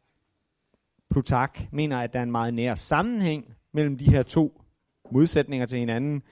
[1.11, 4.63] Plutark mener, at der er en meget nær sammenhæng mellem de her to
[5.11, 6.23] modsætninger til hinanden,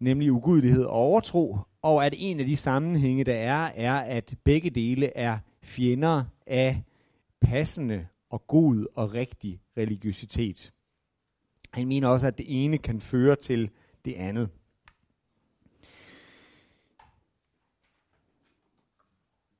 [0.00, 4.70] nemlig ugudelighed og overtro, og at en af de sammenhænge, der er, er, at begge
[4.70, 6.82] dele er fjender af
[7.40, 10.72] passende og god og rigtig religiøsitet.
[11.72, 13.70] Han mener også, at det ene kan føre til
[14.04, 14.50] det andet.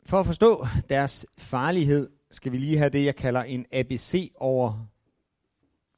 [0.06, 4.86] For at forstå deres farlighed, skal vi lige have det, jeg kalder en ABC over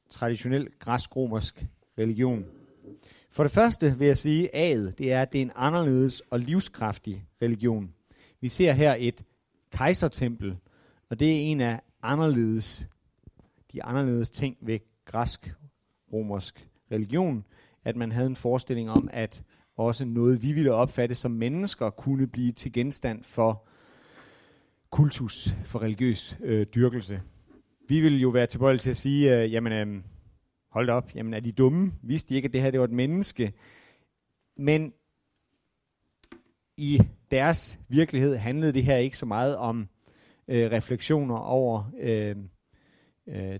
[0.09, 1.65] traditionel græsk-romersk
[1.97, 2.45] religion.
[3.31, 6.21] For det første vil jeg sige, at A'et, det er, at det er en anderledes
[6.29, 7.93] og livskraftig religion.
[8.41, 9.23] Vi ser her et
[9.71, 10.57] kejsertempel,
[11.09, 12.89] og det er en af anderledes,
[13.73, 17.45] de anderledes ting ved græsk-romersk religion
[17.83, 19.43] at man havde en forestilling om, at
[19.77, 23.67] også noget, vi ville opfatte som mennesker, kunne blive til genstand for
[24.89, 27.21] kultus, for religiøs øh, dyrkelse.
[27.87, 30.03] Vi ville jo være tilbøjelige til at sige, øh, jamen øh,
[30.69, 31.93] hold op, jamen er de dumme?
[32.03, 33.53] Vidste de ikke, at det her det var et menneske?
[34.57, 34.93] Men
[36.77, 36.99] i
[37.31, 39.87] deres virkelighed handlede det her ikke så meget om
[40.47, 42.35] øh, refleksioner over øh,
[43.27, 43.59] øh,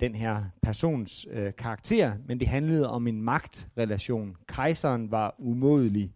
[0.00, 4.36] den her persons øh, karakter, men det handlede om en magtrelation.
[4.48, 6.14] Kejseren var umådelig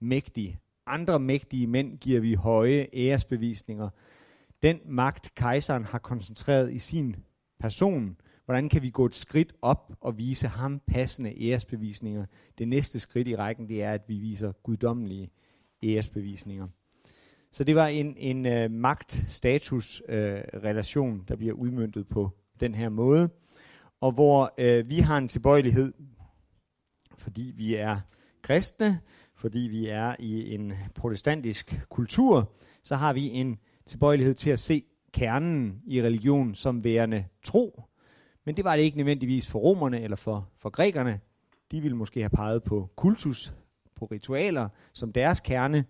[0.00, 0.58] mægtig.
[0.86, 3.88] Andre mægtige mænd giver vi høje æresbevisninger.
[4.62, 7.16] Den magt, kejseren har koncentreret i sin
[7.60, 12.26] person, hvordan kan vi gå et skridt op og vise ham passende æresbevisninger?
[12.58, 15.30] Det næste skridt i rækken, det er, at vi viser guddommelige
[15.82, 16.68] æresbevisninger.
[17.50, 22.88] Så det var en, en øh, magt-status-relation, øh, uh, der bliver udmyndtet på den her
[22.88, 23.28] måde,
[24.00, 25.92] og hvor øh, vi har en tilbøjelighed,
[27.18, 28.00] fordi vi er
[28.42, 29.00] kristne,
[29.36, 34.84] fordi vi er i en protestantisk kultur, så har vi en tilbøjelighed til at se
[35.12, 37.82] kernen i religion som værende tro.
[38.44, 41.20] Men det var det ikke nødvendigvis for romerne eller for, for grækerne.
[41.70, 43.54] De ville måske have peget på kultus,
[43.96, 45.84] på ritualer som deres kerne,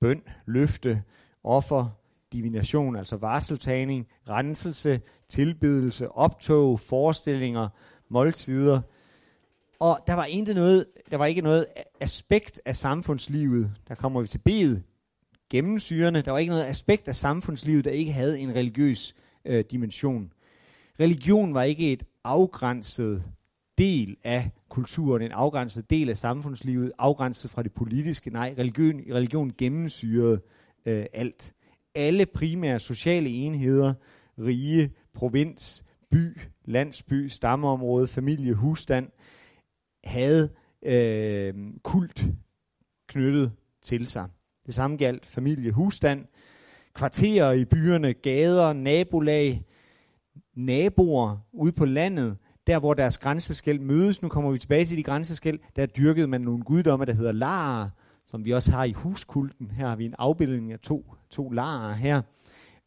[0.00, 1.02] bøn, løfte,
[1.44, 2.03] offer,
[2.34, 7.68] divination, altså varseltagning, renselse, tilbedelse, optog, forestillinger,
[8.08, 8.80] måltider.
[9.80, 11.66] Og der var, ikke noget, der var ikke noget
[12.00, 14.82] aspekt af samfundslivet, der kommer vi til bedet,
[15.50, 19.14] gennemsyrende, der var ikke noget aspekt af samfundslivet, der ikke havde en religiøs
[19.44, 20.32] øh, dimension.
[21.00, 23.24] Religion var ikke et afgrænset
[23.78, 28.30] del af kulturen, en afgrænset del af samfundslivet, afgrænset fra det politiske.
[28.30, 30.40] Nej, religion, religion gennemsyrede
[30.86, 31.54] øh, alt
[31.94, 33.94] alle primære sociale enheder,
[34.38, 39.08] rige, provins, by, landsby, stammeområde, familie, husstand,
[40.04, 40.50] havde
[40.82, 42.24] øh, kult
[43.08, 44.28] knyttet til sig.
[44.66, 46.24] Det samme galt familie, husstand,
[46.94, 49.64] kvarterer i byerne, gader, nabolag,
[50.54, 52.36] naboer ude på landet,
[52.66, 54.22] der hvor deres grænseskæld mødes.
[54.22, 55.58] Nu kommer vi tilbage til de grænseskæld.
[55.76, 57.90] Der dyrkede man nogle guddomme, der hedder Lar,
[58.26, 59.70] som vi også har i huskulten.
[59.70, 62.22] Her har vi en afbildning af to, to larer her.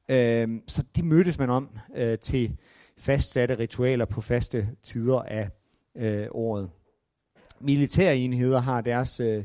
[0.10, 2.58] Øh, så de mødtes man om øh, til
[2.98, 5.50] fastsatte ritualer på faste tider af
[5.96, 6.70] øh, året.
[7.60, 9.44] Militære enheder har deres øh,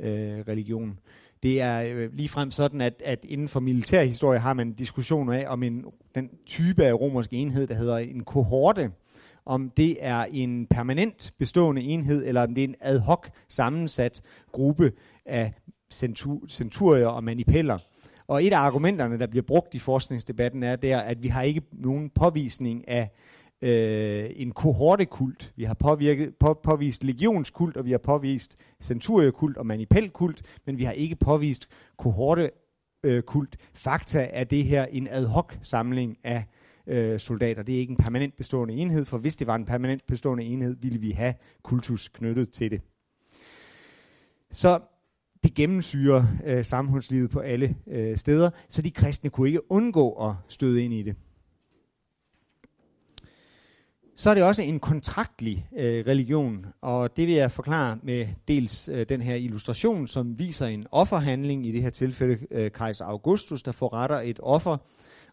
[0.00, 0.98] øh, religion.
[1.42, 5.62] Det er øh, ligefrem sådan, at, at inden for militærhistorie har man diskussioner af, om
[5.62, 5.84] en,
[6.14, 8.90] den type af romersk enhed, der hedder en kohorte,
[9.46, 14.22] om det er en permanent bestående enhed, eller om det er en ad hoc sammensat
[14.52, 14.92] gruppe
[15.26, 15.52] af
[16.48, 17.78] centurier og manipeller.
[18.26, 21.62] Og et af argumenterne, der bliver brugt i forskningsdebatten, er der, at vi har ikke
[21.72, 23.10] nogen påvisning af
[23.62, 25.52] øh, en kohortekult.
[25.56, 30.84] Vi har påvirket, på, påvist legionskult, og vi har påvist centuriekult og manipelkult, men vi
[30.84, 31.68] har ikke påvist
[31.98, 33.56] kohortekult.
[33.74, 36.44] Fakta er det her en ad hoc samling af
[36.86, 37.62] øh, soldater.
[37.62, 40.76] Det er ikke en permanent bestående enhed, for hvis det var en permanent bestående enhed,
[40.80, 42.80] ville vi have kultus knyttet til det.
[44.50, 44.80] Så
[45.42, 50.34] det gennemsyrer øh, samfundslivet på alle øh, steder, så de kristne kunne ikke undgå at
[50.48, 51.16] støde ind i det.
[54.18, 58.88] Så er det også en kontraktlig øh, religion, og det vil jeg forklare med dels
[58.88, 63.62] øh, den her illustration, som viser en offerhandling, i det her tilfælde øh, kejser Augustus,
[63.62, 64.76] der forretter et offer,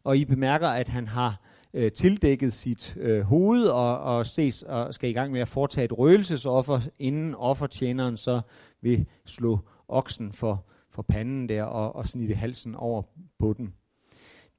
[0.04, 1.42] og I bemærker, at han har
[1.74, 5.86] øh, tildækket sit øh, hoved og, og ses og skal i gang med at foretage
[5.86, 8.42] et røgelsesoffer, inden offertjeneren så
[8.82, 13.02] vil slå oksen for, for panden der og, og snitte halsen over
[13.40, 13.74] på den.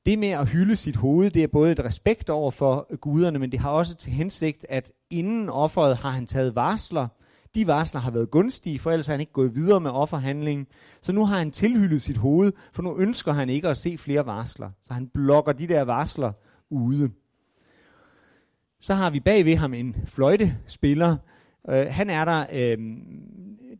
[0.07, 3.53] Det med at hylde sit hoved, det er både et respekt over for guderne, men
[3.53, 7.09] det har også til hensigt, at inden offeret har han taget varsler.
[7.55, 10.66] De varsler har været gunstige, for ellers har han ikke gået videre med offerhandlingen.
[11.00, 14.26] Så nu har han tilhyldet sit hoved, for nu ønsker han ikke at se flere
[14.26, 14.70] varsler.
[14.82, 16.32] Så han blokker de der varsler
[16.70, 17.11] ude.
[18.80, 21.16] Så har vi bagved ham en fløjtespiller.
[21.68, 22.84] Uh, han er der uh,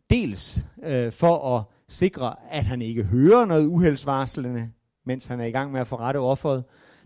[0.09, 4.69] dels uh, for at sikre, at han ikke hører noget uheldsvarslende,
[5.05, 6.63] mens han er i gang med at forrette offeret.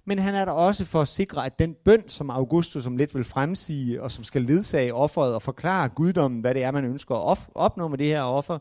[0.10, 3.16] Men han er der også for at sikre, at den bøn, som Augustus som lidt
[3.16, 7.32] vil fremsige, og som skal ledsage offeret og forklare guddommen, hvad det er, man ønsker
[7.32, 8.60] at opnå med det her offer,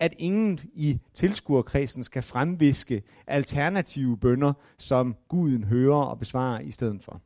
[0.00, 7.02] at ingen i tilskuerkredsen skal fremviske alternative bønder, som guden hører og besvarer i stedet
[7.02, 7.20] for.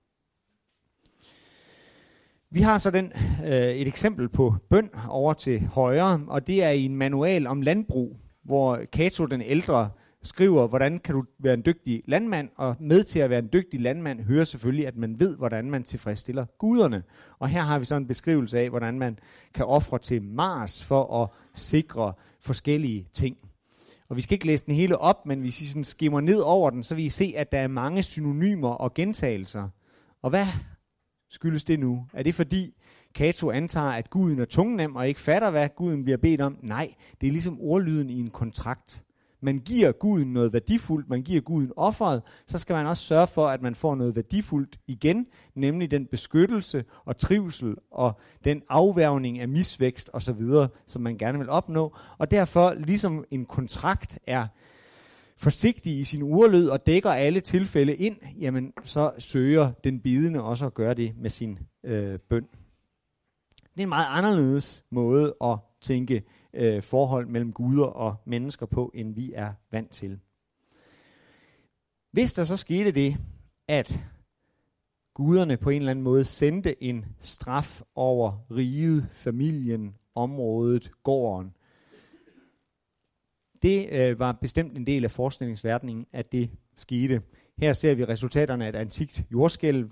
[2.50, 3.12] Vi har så den,
[3.44, 7.62] øh, et eksempel på bøn over til højre, og det er i en manual om
[7.62, 9.90] landbrug, hvor Cato den ældre
[10.22, 13.80] skriver, hvordan kan du være en dygtig landmand, og med til at være en dygtig
[13.80, 17.02] landmand hører selvfølgelig, at man ved, hvordan man tilfredsstiller guderne.
[17.38, 19.18] Og her har vi så en beskrivelse af, hvordan man
[19.54, 23.36] kan ofre til Mars for at sikre forskellige ting.
[24.08, 26.70] Og vi skal ikke læse den hele op, men hvis I sådan skimmer ned over
[26.70, 29.68] den, så vil I se, at der er mange synonymer og gentagelser.
[30.22, 30.46] Og hvad
[31.30, 32.06] skyldes det nu?
[32.14, 32.74] Er det fordi
[33.14, 36.56] Kato antager, at guden er tungnem og ikke fatter, hvad guden bliver bedt om?
[36.62, 39.04] Nej, det er ligesom ordlyden i en kontrakt
[39.42, 43.48] man giver guden noget værdifuldt, man giver guden offeret, så skal man også sørge for,
[43.48, 49.48] at man får noget værdifuldt igen, nemlig den beskyttelse og trivsel og den afværgning af
[49.48, 50.42] misvækst osv.,
[50.86, 51.96] som man gerne vil opnå.
[52.18, 54.46] Og derfor, ligesom en kontrakt er
[55.36, 60.66] forsigtig i sin urlød og dækker alle tilfælde ind, jamen så søger den bidende også
[60.66, 62.46] at gøre det med sin øh, bøn.
[63.74, 66.22] Det er en meget anderledes måde at tænke
[66.54, 70.18] øh, forhold mellem guder og mennesker på, end vi er vant til.
[72.12, 73.16] Hvis der så skete det,
[73.68, 74.00] at
[75.14, 81.52] guderne på en eller anden måde sendte en straf over riget, familien, området, gården,
[83.62, 87.22] det øh, var bestemt en del af forskningsverdenen, at det skete.
[87.58, 89.90] Her ser vi resultaterne af et antikt jordskælv.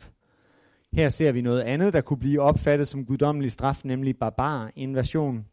[0.92, 5.46] Her ser vi noget andet, der kunne blive opfattet som guddommelig straf, nemlig barbar-invasion.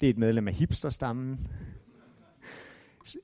[0.00, 1.48] Det er et medlem af hipsterstammen.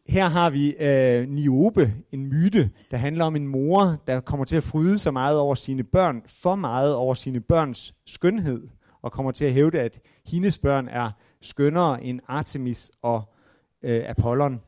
[0.06, 4.56] Her har vi øh, Niobe, en myte, der handler om en mor, der kommer til
[4.56, 8.68] at fryde så meget over sine børn, for meget over sine børns skønhed,
[9.02, 11.10] og kommer til at hævde, at hendes børn er
[11.42, 13.22] skønnere end Artemis og
[13.82, 14.60] øh, Apollon.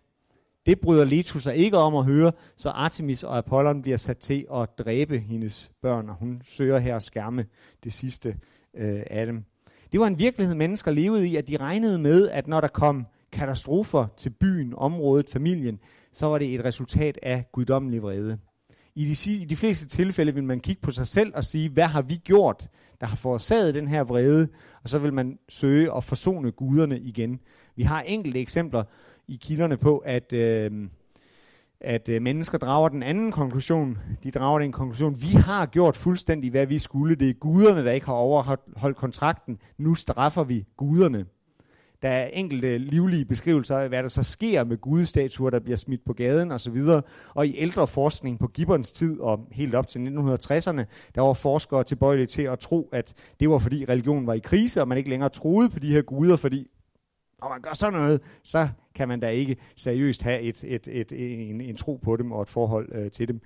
[0.67, 4.47] Det bryder Letus sig ikke om at høre, så Artemis og Apollon bliver sat til
[4.55, 7.47] at dræbe hendes børn, og hun søger her at skærme
[7.85, 8.37] det sidste
[8.75, 9.45] øh, af dem.
[9.93, 13.07] Det var en virkelighed, mennesker levede i, at de regnede med, at når der kom
[13.33, 15.79] katastrofer til byen, området, familien,
[16.13, 18.39] så var det et resultat af guddommelig vrede.
[18.95, 21.85] I de, I de fleste tilfælde vil man kigge på sig selv og sige, hvad
[21.85, 22.69] har vi gjort,
[23.01, 24.49] der har forårsaget den her vrede,
[24.83, 27.41] og så vil man søge at forsone guderne igen.
[27.77, 28.85] Vi har enkelte eksempler
[29.29, 30.71] i kilderne på, at øh,
[31.87, 33.99] at øh, mennesker drager den anden konklusion.
[34.23, 37.15] De drager den konklusion, vi har gjort fuldstændig, hvad vi skulle.
[37.15, 39.59] Det er guderne, der ikke har overholdt kontrakten.
[39.79, 41.25] Nu straffer vi guderne.
[42.03, 46.05] Der er enkelte livlige beskrivelser af, hvad der så sker med gudestatuer, der bliver smidt
[46.07, 46.77] på gaden osv.
[47.35, 50.85] Og i ældre forskning på Gibbons tid og helt op til 1960'erne,
[51.15, 54.81] der var forskere tilbøjelige til at tro, at det var fordi religionen var i krise,
[54.81, 56.67] og man ikke længere troede på de her guder, fordi
[57.49, 61.13] når man gør sådan noget, så kan man da ikke seriøst have et, et, et,
[61.51, 63.41] en, en tro på dem og et forhold øh, til dem.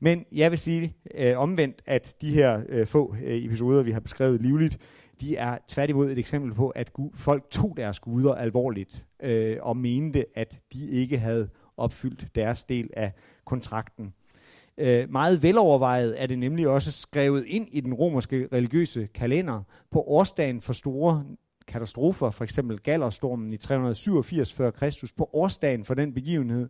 [0.00, 4.00] Men jeg vil sige øh, omvendt, at de her øh, få øh, episoder, vi har
[4.00, 4.78] beskrevet livligt,
[5.20, 9.76] de er tværtimod et eksempel på, at gu- folk tog deres guder alvorligt øh, og
[9.76, 13.12] mente, at de ikke havde opfyldt deres del af
[13.44, 14.12] kontrakten.
[14.78, 20.00] Øh, meget velovervejet er det nemlig også skrevet ind i den romerske religiøse kalender på
[20.00, 21.24] årsdagen for store
[21.68, 25.12] katastrofer, for eksempel Gallerstormen i 387 f.Kr.
[25.16, 26.68] På årsdagen for den begivenhed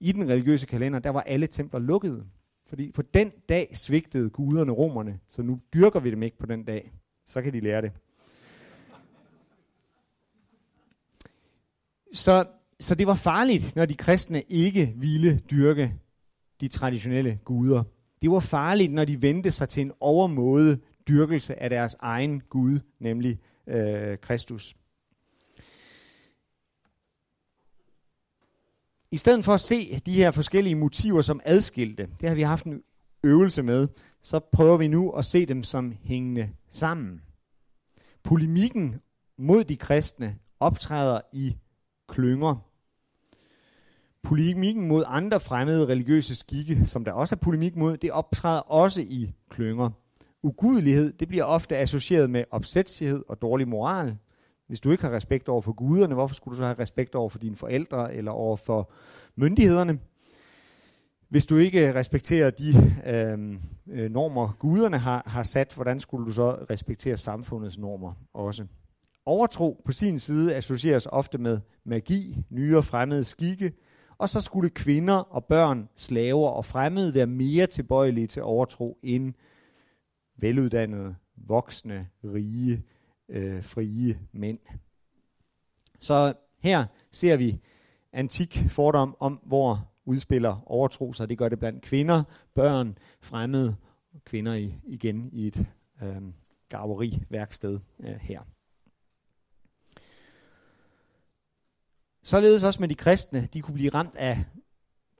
[0.00, 2.24] i den religiøse kalender, der var alle templer lukkede.
[2.68, 6.64] Fordi på den dag svigtede guderne romerne, så nu dyrker vi dem ikke på den
[6.64, 6.92] dag.
[7.26, 7.92] Så kan de lære det.
[12.12, 12.44] Så,
[12.80, 15.94] så det var farligt, når de kristne ikke ville dyrke
[16.60, 17.82] de traditionelle guder.
[18.22, 22.78] Det var farligt, når de vendte sig til en overmåde dyrkelse af deres egen Gud,
[23.00, 23.38] nemlig
[23.68, 24.76] øh, Kristus.
[29.10, 32.64] I stedet for at se de her forskellige motiver som adskilte, det har vi haft
[32.64, 32.82] en
[33.24, 33.88] øvelse med,
[34.22, 37.22] så prøver vi nu at se dem som hængende sammen.
[38.22, 39.00] Polemikken
[39.38, 41.56] mod de kristne optræder i
[42.08, 42.56] klynger.
[44.22, 49.00] Polemikken mod andre fremmede religiøse skikke, som der også er polemik mod, det optræder også
[49.00, 49.90] i klynger.
[50.42, 54.16] Ugudelighed, det bliver ofte associeret med opsætsighed og dårlig moral.
[54.66, 57.28] Hvis du ikke har respekt over for guderne, hvorfor skulle du så have respekt over
[57.28, 58.90] for dine forældre eller over for
[59.36, 59.98] myndighederne?
[61.28, 63.60] Hvis du ikke respekterer de øhm,
[63.90, 68.66] øh, normer, guderne har, har sat, hvordan skulle du så respektere samfundets normer også?
[69.26, 73.72] Overtro på sin side associeres ofte med magi, nye og fremmede skikke,
[74.18, 79.34] og så skulle kvinder og børn, slaver og fremmede være mere tilbøjelige til overtro end
[80.38, 82.84] veluddannede, voksne, rige,
[83.28, 84.58] øh, frie mænd.
[86.00, 86.32] Så
[86.62, 87.60] her ser vi
[88.12, 91.28] antik fordom om, hvor udspiller overtro sig.
[91.28, 92.22] Det gør det blandt kvinder,
[92.54, 93.76] børn, fremmede,
[94.24, 95.66] kvinder i, igen i et
[96.02, 96.22] øh,
[96.68, 98.40] garveriværksted øh, her.
[102.22, 104.44] Således også med de kristne, de kunne blive ramt af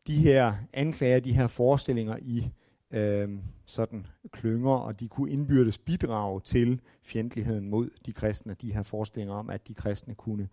[0.06, 2.50] de her anklager, de her forestillinger i
[2.90, 3.38] øh,
[3.68, 8.56] sådan klynger, og de kunne indbyrdes bidrage til fjendtligheden mod de kristne.
[8.60, 10.48] De her forestillinger om, at de kristne kunne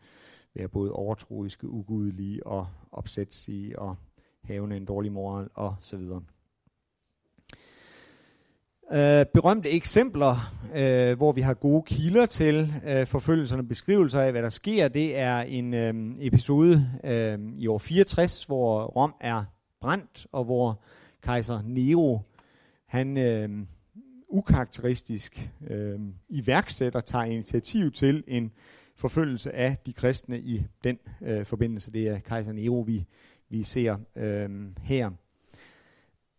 [0.56, 3.96] være både overtroiske, ugudelige og opsætsige og
[4.44, 6.22] havende en dårlig moral og så videre.
[8.92, 14.32] Øh, berømte eksempler, øh, hvor vi har gode kilder til øh, forfølgelserne og beskrivelser af,
[14.32, 19.44] hvad der sker, det er en øh, episode øh, i år 64, hvor Rom er
[19.82, 20.82] brændt, og hvor
[21.24, 22.20] kejser Nero,
[22.96, 23.50] han øh,
[24.30, 28.52] ukarakteristisk øh, iværksætter, tager initiativ til en
[28.96, 31.92] forfølgelse af de kristne i den øh, forbindelse.
[31.92, 33.06] Det er kejser Nero, vi,
[33.50, 34.50] vi ser øh,
[34.82, 35.10] her.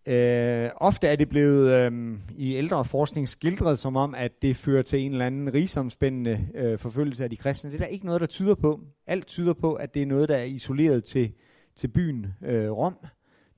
[0.06, 4.82] Øh, ofte er det blevet øh, i ældre forskning skildret som om, at det fører
[4.82, 7.70] til en eller anden rigsomspændende øh, forfølgelse af de kristne.
[7.70, 8.80] Det er der ikke noget, der tyder på.
[9.06, 11.32] Alt tyder på, at det er noget, der er isoleret til,
[11.76, 12.96] til byen øh, Rom.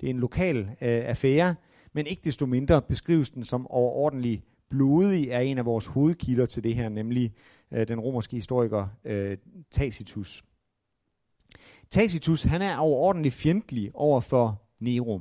[0.01, 1.55] Det er en lokal øh, affære,
[1.99, 6.65] men ikke desto mindre beskrives den som overordentlig blodig er en af vores hovedkilder til
[6.65, 7.33] det her, nemlig
[7.73, 9.37] øh, den romerske historiker øh,
[9.71, 10.45] Tacitus.
[11.91, 15.21] Tacitus han er overordentlig fjendtlig over for Nero.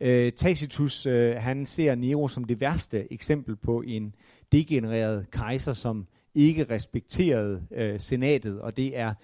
[0.00, 4.14] Øh, Tacitus øh, han ser Nero som det værste eksempel på en
[4.52, 9.14] degenereret kejser, som ikke respekterede øh, senatet, og det er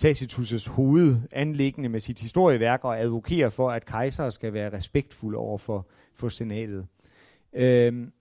[0.00, 5.88] Tacitus' hovedanlæggende med sit historieværk og advokere for, at kejser skal være respektfulde over for,
[6.14, 6.86] for senatet.
[7.52, 8.12] Øhm,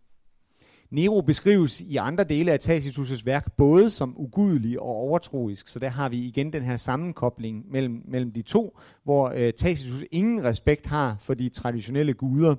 [0.92, 5.90] Nero beskrives i andre dele af Tacitus' værk både som ugudelig og overtroisk, så der
[5.90, 10.88] har vi igen den her sammenkobling mellem, mellem de to, hvor øh, Tacitus ingen respekt
[10.88, 12.56] har for de traditionelle guder.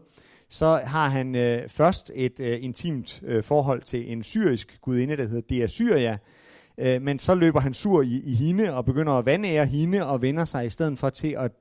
[0.49, 5.27] Så har han øh, først et øh, intimt øh, forhold til en syrisk gudinde, der
[5.27, 6.19] hedder Dea Syria,
[6.83, 10.23] øh, men så løber han sur i, i hende og begynder at vandære hende og
[10.23, 11.53] vender sig i stedet for til at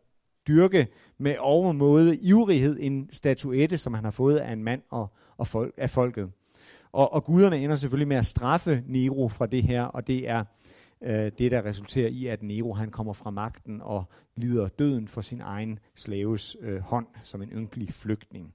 [0.47, 0.87] dyrke
[1.17, 5.73] med overmåde ivrighed en statuette, som han har fået af en mand og, og folk,
[5.77, 6.31] af folket.
[6.91, 10.43] Og, og guderne ender selvfølgelig med at straffe Nero fra det her, og det er
[11.03, 14.03] øh, det, der resulterer i, at Nero han kommer fra magten og
[14.35, 18.53] lider døden for sin egen slaves øh, hånd som en ynkelig flygtning.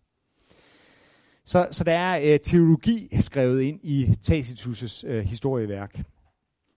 [1.44, 6.02] Så, så der er øh, teologi skrevet ind i Tacitus' øh, historieværk.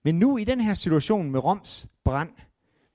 [0.04, 2.30] Men nu i den her situation med Roms brand,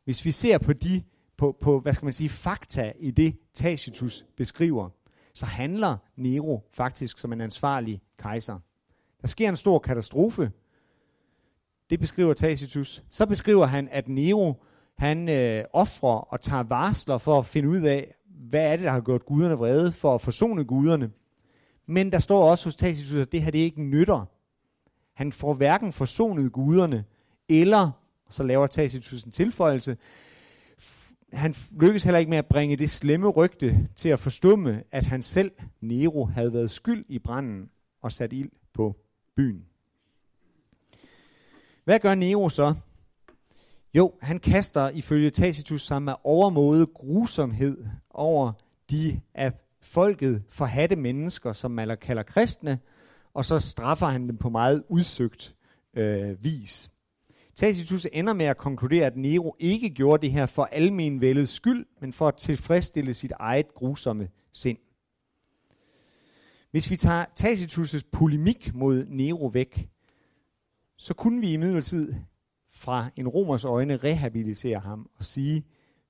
[0.03, 1.03] hvis vi ser på de
[1.37, 4.89] på, på hvad skal man sige, fakta i det Tacitus beskriver,
[5.33, 8.59] så handler Nero faktisk som en ansvarlig kejser.
[9.21, 10.51] Der sker en stor katastrofe.
[11.89, 13.03] Det beskriver Tacitus.
[13.09, 14.53] Så beskriver han, at Nero
[14.97, 18.15] han øh, offrer og tager varsler for at finde ud af,
[18.49, 21.11] hvad er det, der har gjort guderne vrede, for at forsone guderne.
[21.85, 24.25] Men der står også hos Tacitus, at det her det ikke nytter.
[25.15, 27.03] Han får hverken forsonet guderne,
[27.49, 27.91] eller,
[28.29, 29.97] så laver Tacitus en tilføjelse,
[31.33, 35.21] han lykkes heller ikke med at bringe det slemme rygte til at forstumme, at han
[35.21, 35.51] selv,
[35.81, 37.69] Nero, havde været skyld i branden
[38.01, 38.95] og sat ild på
[39.35, 39.65] byen.
[41.83, 42.75] Hvad gør Nero så?
[43.93, 48.51] Jo, han kaster ifølge Tacitus sig med overmåde grusomhed over
[48.89, 52.79] de af folket forhatte mennesker, som man kalder kristne,
[53.35, 55.55] og så straffer han dem på meget udsøgt
[55.93, 56.91] øh, vis.
[57.55, 62.13] Tacitus ender med at konkludere, at Nero ikke gjorde det her for almenvældets skyld, men
[62.13, 64.77] for at tilfredsstille sit eget grusomme sind.
[66.71, 69.89] Hvis vi tager Tacitus' polemik mod Nero væk,
[70.97, 71.57] så kunne vi i
[72.71, 75.65] fra en romers øjne rehabilitere ham og sige,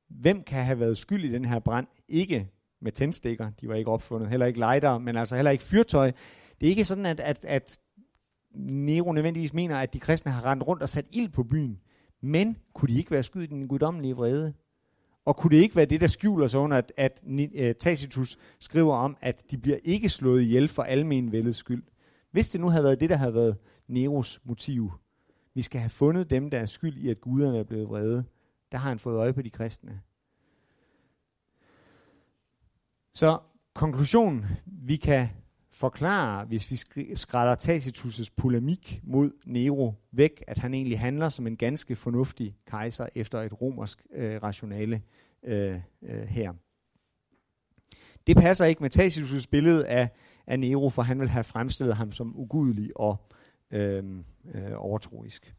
[0.10, 1.88] hvem kan have været skyld i den her brand?
[2.08, 2.50] Ikke
[2.82, 6.12] med tændstikker, de var ikke opfundet, heller ikke lighter, men altså heller ikke fyrtøj.
[6.62, 7.80] Det er ikke sådan, at, at, at
[8.56, 11.80] Nero nødvendigvis mener, at de kristne har rendt rundt og sat ild på byen.
[12.22, 14.54] Men kunne de ikke være skyet i den guddommelige vrede?
[15.26, 18.96] Og kunne det ikke være det, der skjuler sig under, at, at uh, Tacitus skriver
[18.96, 21.84] om, at de bliver ikke slået ihjel for almenvældets skyld?
[22.32, 23.58] Hvis det nu havde været det, der havde været
[23.88, 24.92] Neros motiv,
[25.54, 28.24] vi skal have fundet dem, der er skyld i, at guderne er blevet vrede,
[28.72, 30.02] der har han fået øje på de kristne.
[33.14, 33.40] Så
[33.74, 35.30] konklusionen, vi kan
[35.76, 36.76] forklare, hvis vi
[37.16, 43.08] skrætter Tacitus' polemik mod Nero væk, at han egentlig handler som en ganske fornuftig kejser
[43.16, 45.02] efter et romersk øh, rationale
[45.44, 46.54] øh, øh, her.
[48.28, 50.10] Det passer ikke med Tacitus' billede af,
[50.48, 53.18] af Nero, for han vil have fremstillet ham som ugudelig og
[53.72, 54.04] øh,
[54.54, 55.56] øh, overtroisk.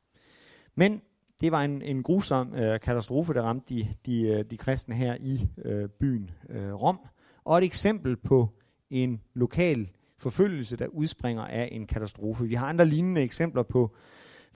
[0.74, 1.02] Men
[1.40, 5.16] det var en, en grusom øh, katastrofe, der ramte de, de, øh, de kristne her
[5.20, 6.98] i øh, byen øh, Rom,
[7.44, 8.59] og et eksempel på
[8.90, 9.88] en lokal
[10.18, 12.44] forfølgelse, der udspringer af en katastrofe.
[12.44, 13.94] Vi har andre lignende eksempler på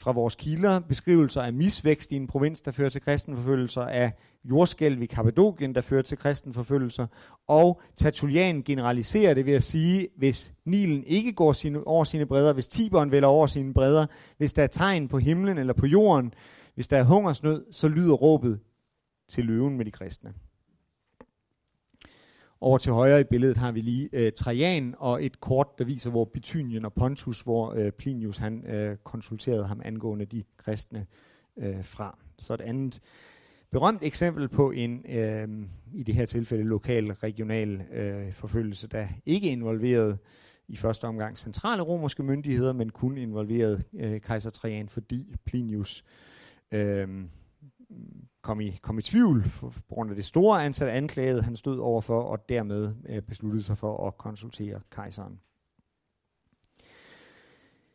[0.00, 4.12] fra vores kilder, beskrivelser af misvækst i en provins, der fører til kristenforfølgelser, af
[4.44, 7.06] jordskælv i Kappadokien, der fører til kristenforfølgelser,
[7.48, 12.52] og Tertullian generaliserer det ved at sige, hvis Nilen ikke går sine, over sine bredder,
[12.52, 14.06] hvis Tiberen vælger over sine bredder,
[14.38, 16.34] hvis der er tegn på himlen eller på jorden,
[16.74, 18.60] hvis der er hungersnød, så lyder råbet
[19.28, 20.32] til løven med de kristne.
[22.62, 26.10] Over til højre i billedet har vi lige øh, Trajan og et kort, der viser,
[26.10, 31.06] hvor Bithynien og Pontus, hvor øh, Plinius han øh, konsulterede ham angående de kristne
[31.56, 32.18] øh, fra.
[32.38, 33.00] Så et andet
[33.70, 35.48] berømt eksempel på en, øh,
[35.92, 40.18] i det her tilfælde, lokal, regional øh, forfølgelse, der ikke involverede
[40.68, 46.04] i første omgang centrale romerske myndigheder, men kun involverede øh, kejser Trajan, fordi Plinius
[46.72, 47.08] øh,
[48.42, 52.22] kom i, kom i tvivl på grund af det store antal anklagede, han stod overfor,
[52.22, 55.40] og dermed øh, besluttede sig for at konsultere kejseren.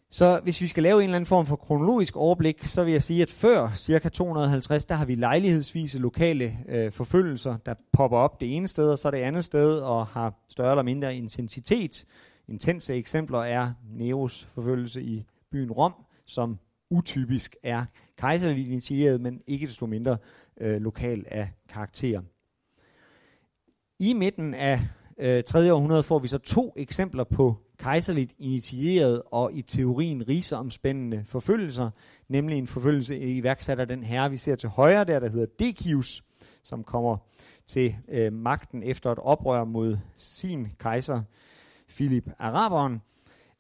[0.10, 3.02] Så hvis vi skal lave en eller anden form for kronologisk overblik, så vil jeg
[3.02, 4.10] sige, at før ca.
[4.10, 8.98] 250, der har vi lejlighedsvise lokale øh, forfølgelser, der popper op det ene sted, og
[8.98, 12.06] så det andet sted, og har større eller mindre intensitet.
[12.48, 15.94] Intense eksempler er Neros forfølgelse i byen Rom,
[16.26, 16.60] som
[16.90, 17.86] utypisk er
[18.18, 20.18] kejserligt initieret, men ikke desto mindre
[20.62, 22.22] øh, lokal af karakter.
[24.00, 24.82] I midten af
[25.18, 25.74] øh, 3.
[25.74, 31.90] århundrede får vi så to eksempler på kejserligt initieret og i teorien rigsomspændende forfølgelser,
[32.28, 36.24] nemlig en forfølgelse iværksat af den herre, vi ser til højre der, der hedder Decius,
[36.64, 37.18] som kommer
[37.68, 41.22] til øh, magten efter et oprør mod sin kejser,
[41.90, 43.02] Philip Araberen,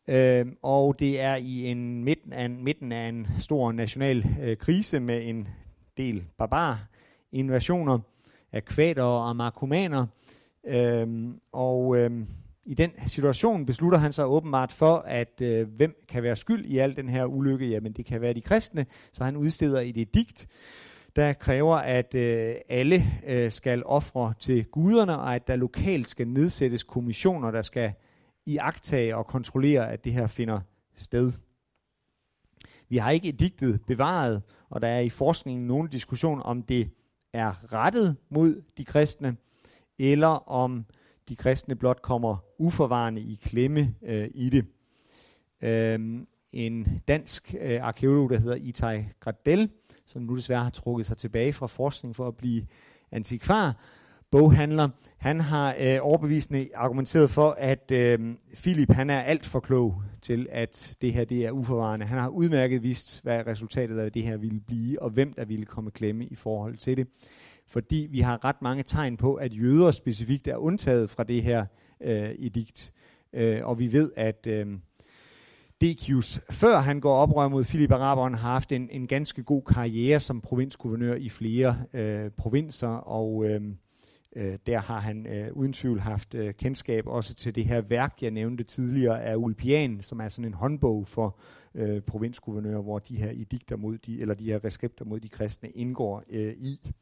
[0.07, 4.57] Øh, og det er i en midten af en, midten af en stor national øh,
[4.57, 5.47] krise med en
[5.97, 6.87] del barbar
[7.31, 7.99] invasioner
[8.51, 10.05] af kvæder og markomaner.
[10.67, 11.07] Øh,
[11.51, 12.11] og øh,
[12.65, 16.77] i den situation beslutter han sig åbenbart for, at øh, hvem kan være skyld i
[16.77, 17.67] al den her ulykke?
[17.67, 20.47] Jamen det kan være de kristne, så han udsteder et edikt,
[21.15, 26.27] der kræver, at øh, alle øh, skal ofre til guderne, og at der lokalt skal
[26.27, 27.93] nedsættes kommissioner, der skal
[28.45, 30.59] i agtage og kontrollere, at det her finder
[30.95, 31.31] sted.
[32.89, 36.89] Vi har ikke ediktet bevaret, og der er i forskningen nogen diskussion om det
[37.33, 39.37] er rettet mod de kristne,
[39.99, 40.85] eller om
[41.29, 44.65] de kristne blot kommer uforvarende i klemme øh, i det.
[45.61, 49.69] Øhm, en dansk øh, arkeolog, der hedder Itai Gradel,
[50.05, 52.65] som nu desværre har trukket sig tilbage fra forskning for at blive
[53.11, 53.75] antikvar,
[54.35, 54.89] boghandler.
[55.17, 58.19] Han har øh, overbevisende argumenteret for, at øh,
[58.53, 62.05] Philip han er alt for klog til, at det her det er uforvarende.
[62.05, 65.65] Han har udmærket vist, hvad resultatet af det her ville blive, og hvem der ville
[65.65, 67.07] komme klemme i forhold til det.
[67.67, 71.65] Fordi vi har ret mange tegn på, at jøder specifikt er undtaget fra det her
[72.01, 72.93] øh, edikt.
[73.33, 74.67] Øh, og vi ved, at øh,
[75.81, 80.19] Decius, før han går oprør mod Philip Araberen, har haft en, en ganske god karriere
[80.19, 83.61] som provinsguvernør i flere øh, provinser, og øh,
[84.35, 88.17] øh, der har han øh, uden tvivl haft øh, kendskab også til det her værk,
[88.21, 91.39] jeg nævnte tidligere, af Ulpian, som er sådan en håndbog for
[91.75, 95.69] øh, provinsguvernører, hvor de her edikter mod de, eller de her reskripter mod de kristne
[95.69, 96.93] indgår øh, i.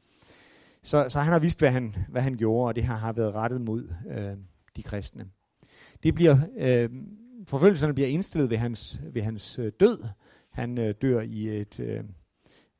[0.82, 3.34] Så, så han har vidst, hvad han, hvad han gjorde, og det her har været
[3.34, 4.38] rettet mod øh,
[4.76, 5.26] de kristne.
[6.04, 6.90] Det bliver, øh,
[7.48, 10.04] forfølgelserne bliver indstillet ved hans, ved hans øh, død.
[10.52, 12.04] Han øh, dør i et, øh,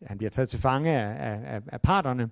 [0.06, 2.30] han bliver taget til fange af, af, af parterne.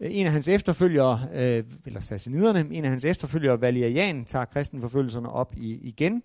[0.00, 5.28] Øh, en af hans efterfølgere, øh, eller sassaniderne, en af hans efterfølgere, Valerian, tager kristenforfølgelserne
[5.28, 6.22] op i, igen,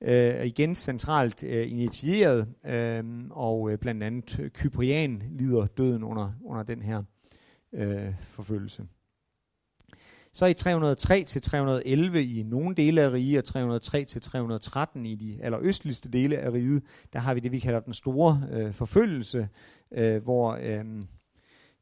[0.00, 6.62] øh, igen centralt øh, initieret, øh, og øh, blandt andet Kyprian lider døden under, under
[6.62, 7.02] den her
[7.72, 8.82] øh, forfølgelse.
[10.32, 15.14] Så i 303 til 311 i nogle dele af riget, og 303 til 313 i
[15.14, 16.82] de allerøstligste dele af riget,
[17.12, 19.48] der har vi det, vi kalder den store øh, forfølgelse,
[19.92, 20.84] øh, hvor øh,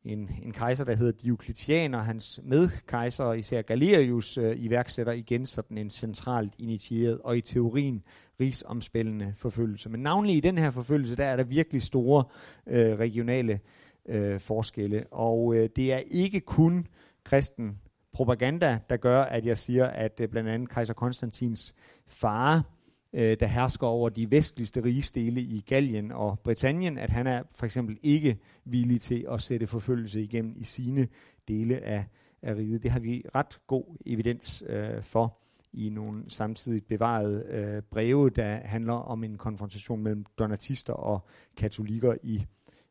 [0.07, 5.79] en, en kejser, der hedder Diocletian, og hans medkejser, især Galerius, øh, iværksætter igen sådan
[5.79, 8.03] en centralt initieret og i teorien
[8.41, 9.89] rigsomspændende forfølgelse.
[9.89, 12.25] Men navnlig i den her forfølgelse, der er der virkelig store
[12.67, 13.61] øh, regionale
[14.09, 15.05] øh, forskelle.
[15.11, 16.87] Og øh, det er ikke kun
[17.25, 17.79] kristen
[18.13, 21.75] propaganda, der gør, at jeg siger, at øh, blandt andet kejser Konstantins
[22.07, 22.76] far,
[23.17, 27.67] øh, der hersker over de vestligste rigsdele i Gallien og Britannien, at han er for
[27.67, 31.09] eksempel ikke villig til at sætte forfølgelse igennem i sine
[31.49, 32.05] dele af,
[32.43, 32.83] af riget.
[32.83, 35.39] Det har vi ret god evidens øh, for
[35.73, 41.27] i nogle samtidig bevarede øh, breve, der handler om en konfrontation mellem donatister og
[41.57, 42.47] katolikker i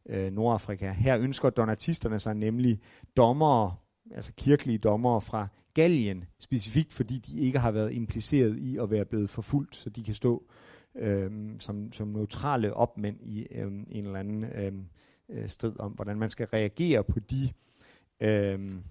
[0.10, 0.92] øh, Nordafrika.
[0.92, 2.80] Her ønsker donatisterne sig nemlig
[3.18, 3.76] dommere,
[4.12, 9.06] altså kirkelige dommere fra Gallien, specifikt fordi de ikke har været impliceret i at være
[9.06, 10.44] blevet forfulgt, så de kan stå
[10.96, 14.86] øhm, som, som neutrale opmænd i øhm, en eller anden øhm,
[15.30, 17.50] øh, strid om, hvordan man skal reagere på de
[18.20, 18.84] øhm,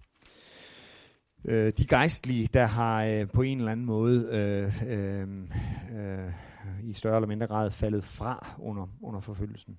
[1.44, 5.28] øh, de gejstlige, der har øh, på en eller anden måde øh, øh,
[5.94, 6.32] øh,
[6.82, 9.78] i større eller mindre grad faldet fra under, under forfølgelsen.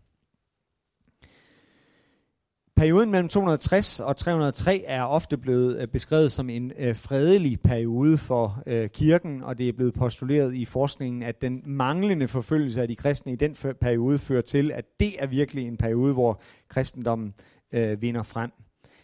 [2.75, 8.17] Perioden mellem 260 og 303 er ofte blevet øh, beskrevet som en øh, fredelig periode
[8.17, 12.87] for øh, kirken, og det er blevet postuleret i forskningen, at den manglende forfølgelse af
[12.87, 17.33] de kristne i den periode fører til, at det er virkelig en periode, hvor kristendommen
[17.73, 18.51] øh, vinder frem.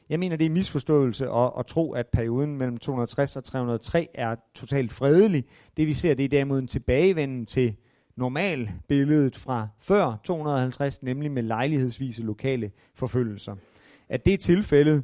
[0.09, 4.35] Jeg mener, det er misforståelse at, at tro, at perioden mellem 260 og 303 er
[4.55, 5.43] totalt fredelig.
[5.77, 7.75] Det vi ser, det er derimod en tilbagevenden til
[8.15, 13.55] normalbilledet fra før 250, nemlig med lejlighedsvise lokale forfølgelser.
[14.09, 15.03] At det tilfældet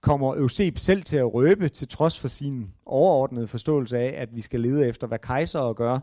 [0.00, 4.40] kommer Euseb selv til at røbe, til trods for sin overordnede forståelse af, at vi
[4.40, 5.98] skal lede efter, hvad kejser gør,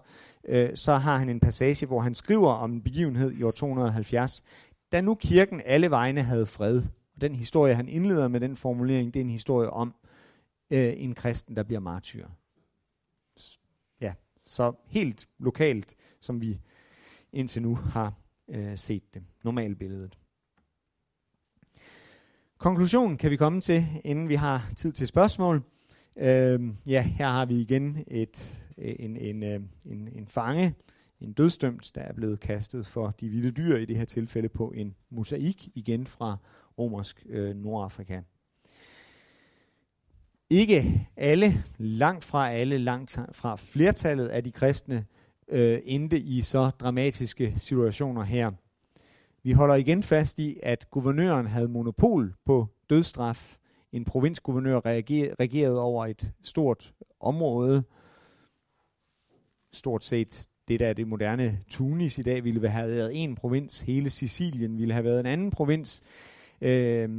[0.47, 4.43] øh, så har han en passage, hvor han skriver om en begivenhed i år 270,
[4.91, 6.77] da nu kirken alle vegne havde fred.
[7.15, 9.93] Og den historie, han indleder med den formulering, det er en historie om
[10.71, 12.25] øh, en kristen, der bliver martyr.
[14.45, 16.59] Så helt lokalt, som vi
[17.33, 18.13] indtil nu har
[18.47, 19.23] øh, set det.
[19.43, 20.17] Normalbilledet.
[22.57, 25.63] Konklusionen kan vi komme til, inden vi har tid til spørgsmål.
[26.15, 30.75] Øh, ja, her har vi igen et, øh, en, en, øh, en, en fange,
[31.21, 34.71] en dødstømt, der er blevet kastet for de vilde dyr, i det her tilfælde på
[34.71, 36.37] en mosaik, igen fra
[36.77, 38.21] romersk øh, Nordafrika.
[40.53, 45.05] Ikke alle, langt fra alle, langt fra flertallet af de kristne,
[45.47, 48.51] øh, endte i så dramatiske situationer her.
[49.43, 53.57] Vi holder igen fast i, at guvernøren havde monopol på dødstraf.
[53.91, 54.81] En provinsguvernør
[55.39, 57.83] regerede over et stort område.
[59.71, 63.81] Stort set det, der er det moderne Tunis i dag, ville have været en provins.
[63.81, 66.03] Hele Sicilien ville have været en anden provins.
[66.61, 67.09] Øh,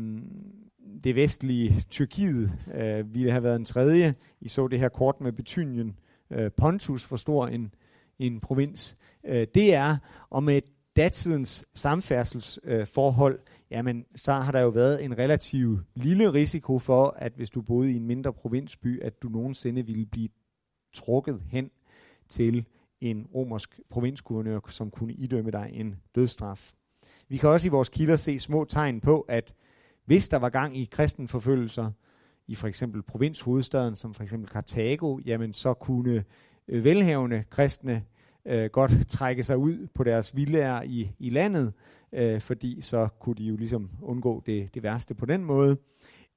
[1.04, 4.14] det vestlige Tyrkiet øh, ville have været en tredje.
[4.40, 5.98] I så det her kort med Betynien.
[6.30, 7.74] Øh, Pontus, hvor stor en,
[8.18, 8.96] en provins
[9.26, 9.96] øh, det er.
[10.30, 10.60] Og med
[10.96, 17.32] datidens samfærdselsforhold, øh, jamen så har der jo været en relativ lille risiko for, at
[17.36, 20.28] hvis du boede i en mindre provinsby, at du nogensinde ville blive
[20.92, 21.70] trukket hen
[22.28, 22.64] til
[23.00, 26.72] en romersk provinsguvernør, som kunne idømme dig en dødsstraf.
[27.28, 29.54] Vi kan også i vores kilder se små tegn på, at
[30.04, 31.90] hvis der var gang i kristenforfølgelser
[32.46, 36.24] i for eksempel provinshovedstaden, som for eksempel Karthago, jamen så kunne
[36.68, 38.02] øh, velhavende kristne
[38.46, 41.72] øh, godt trække sig ud på deres villager i, i landet,
[42.12, 45.76] øh, fordi så kunne de jo ligesom undgå det, det værste på den måde.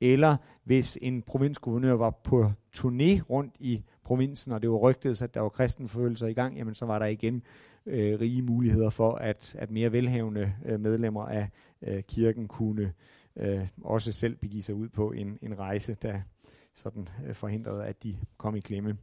[0.01, 5.33] Eller hvis en provinsguvernør var på turné rundt i provinsen, og det var rygtet, at
[5.33, 7.43] der var kristenforfølgelser i gang, jamen så var der igen
[7.85, 11.49] øh, rige muligheder for, at, at mere velhavende øh, medlemmer af
[11.81, 12.93] øh, kirken kunne
[13.39, 16.21] øh, også selv begive sig ud på en, en rejse, der
[16.73, 18.97] sådan øh, forhindrede, at de kom i klemme.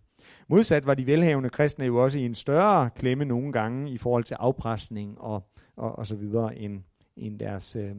[0.48, 4.24] Modsat var de velhavende kristne jo også i en større klemme nogle gange i forhold
[4.24, 6.82] til afpresning og, og, og så videre end,
[7.16, 7.96] end deres øh,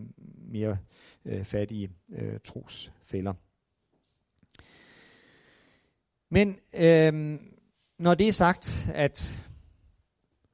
[0.51, 0.77] mere
[1.25, 3.33] øh, fattige øh, trosfælder.
[6.29, 7.39] Men øh,
[7.99, 9.43] når det er sagt, at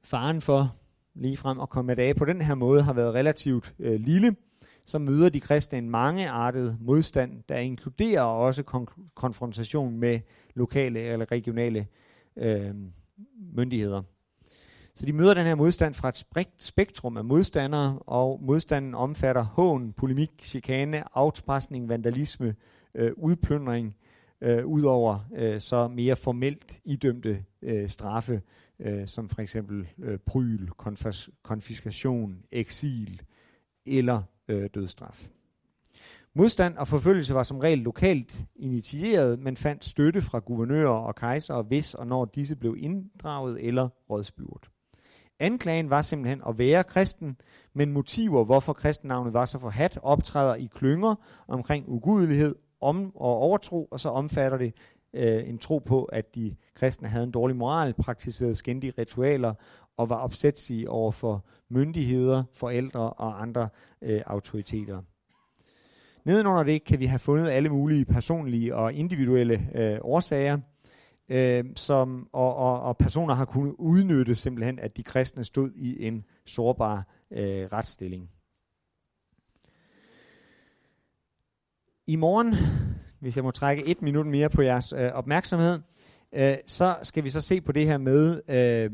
[0.02, 0.76] faren for
[1.14, 4.36] ligefrem at komme af på den her måde har været relativt øh, lille,
[4.86, 10.20] så møder de kristne en mangeartet modstand, der inkluderer også kon- konfrontation med
[10.54, 11.86] lokale eller regionale
[12.36, 12.74] øh,
[13.54, 14.02] myndigheder.
[14.94, 19.92] Så de møder den her modstand fra et spektrum af modstandere, og modstanden omfatter hån,
[19.92, 22.54] polemik, chikane, afpresning, vandalisme,
[22.94, 23.96] øh, udplyndring,
[24.40, 28.42] øh, udover øh, så mere formelt idømte øh, straffe,
[28.80, 33.22] øh, som for eksempel øh, pryl, konfis- konfiskation, eksil
[33.86, 34.22] eller
[34.52, 35.28] øh, dødsstraf.
[36.34, 41.62] Modstand og forfølgelse var som regel lokalt initieret, men fandt støtte fra guvernører og kejser,
[41.62, 44.70] hvis og når disse blev inddraget eller rådspurgt.
[45.40, 47.36] Anklagen var simpelthen at være kristen,
[47.74, 51.14] men motiver, hvorfor kristennavnet var så forhat, optræder i klynger
[51.48, 54.74] omkring ugudelighed om og overtro, og så omfatter det
[55.14, 59.54] øh, en tro på, at de kristne havde en dårlig moral, praktiserede skændige ritualer
[60.02, 63.68] og var opsætsige over for myndigheder, forældre og andre
[64.02, 65.02] øh, autoriteter.
[66.24, 70.58] Nedenunder det kan vi have fundet alle mulige personlige og individuelle øh, årsager,
[71.28, 76.06] øh, som, og, og, og personer har kunnet udnytte simpelthen, at de kristne stod i
[76.06, 78.30] en sårbar øh, retsstilling.
[82.06, 82.54] I morgen,
[83.20, 85.80] hvis jeg må trække et minut mere på jeres øh, opmærksomhed,
[86.32, 88.90] øh, så skal vi så se på det her med, øh,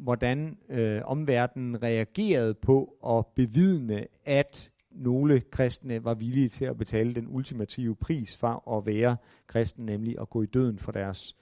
[0.00, 7.14] hvordan øh, omverdenen reagerede på at bevidne, at nogle kristne var villige til at betale
[7.14, 9.16] den ultimative pris for at være
[9.46, 11.36] kristen, nemlig at gå i døden for deres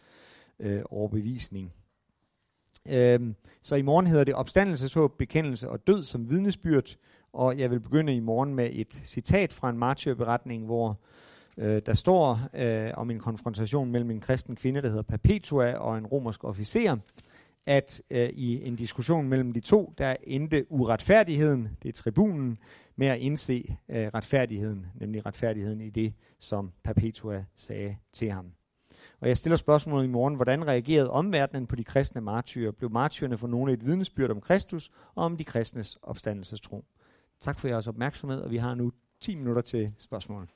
[0.60, 1.72] øh, overbevisning.
[2.88, 6.96] Øhm, så i morgen hedder det opstandelseshåb, bekendelse og død som vidnesbyrd,
[7.32, 11.00] og jeg vil begynde i morgen med et citat fra en martyrberetning, hvor
[11.56, 15.98] øh, der står øh, om en konfrontation mellem en kristen kvinde, der hedder Perpetua, og
[15.98, 16.96] en romersk officer,
[17.68, 22.58] at øh, i en diskussion mellem de to, der endte uretfærdigheden, det er tribunen,
[22.96, 28.52] med at indse øh, retfærdigheden, nemlig retfærdigheden i det, som Perpetua sagde til ham.
[29.20, 32.72] Og jeg stiller spørgsmålet i morgen, hvordan reagerede omverdenen på de kristne martyrer?
[32.72, 36.84] Blev martyrerne for nogle et vidnesbyrd om Kristus og om de kristnes opstandelsestro?
[37.40, 40.48] Tak for jeres opmærksomhed, og vi har nu 10 minutter til spørgsmål.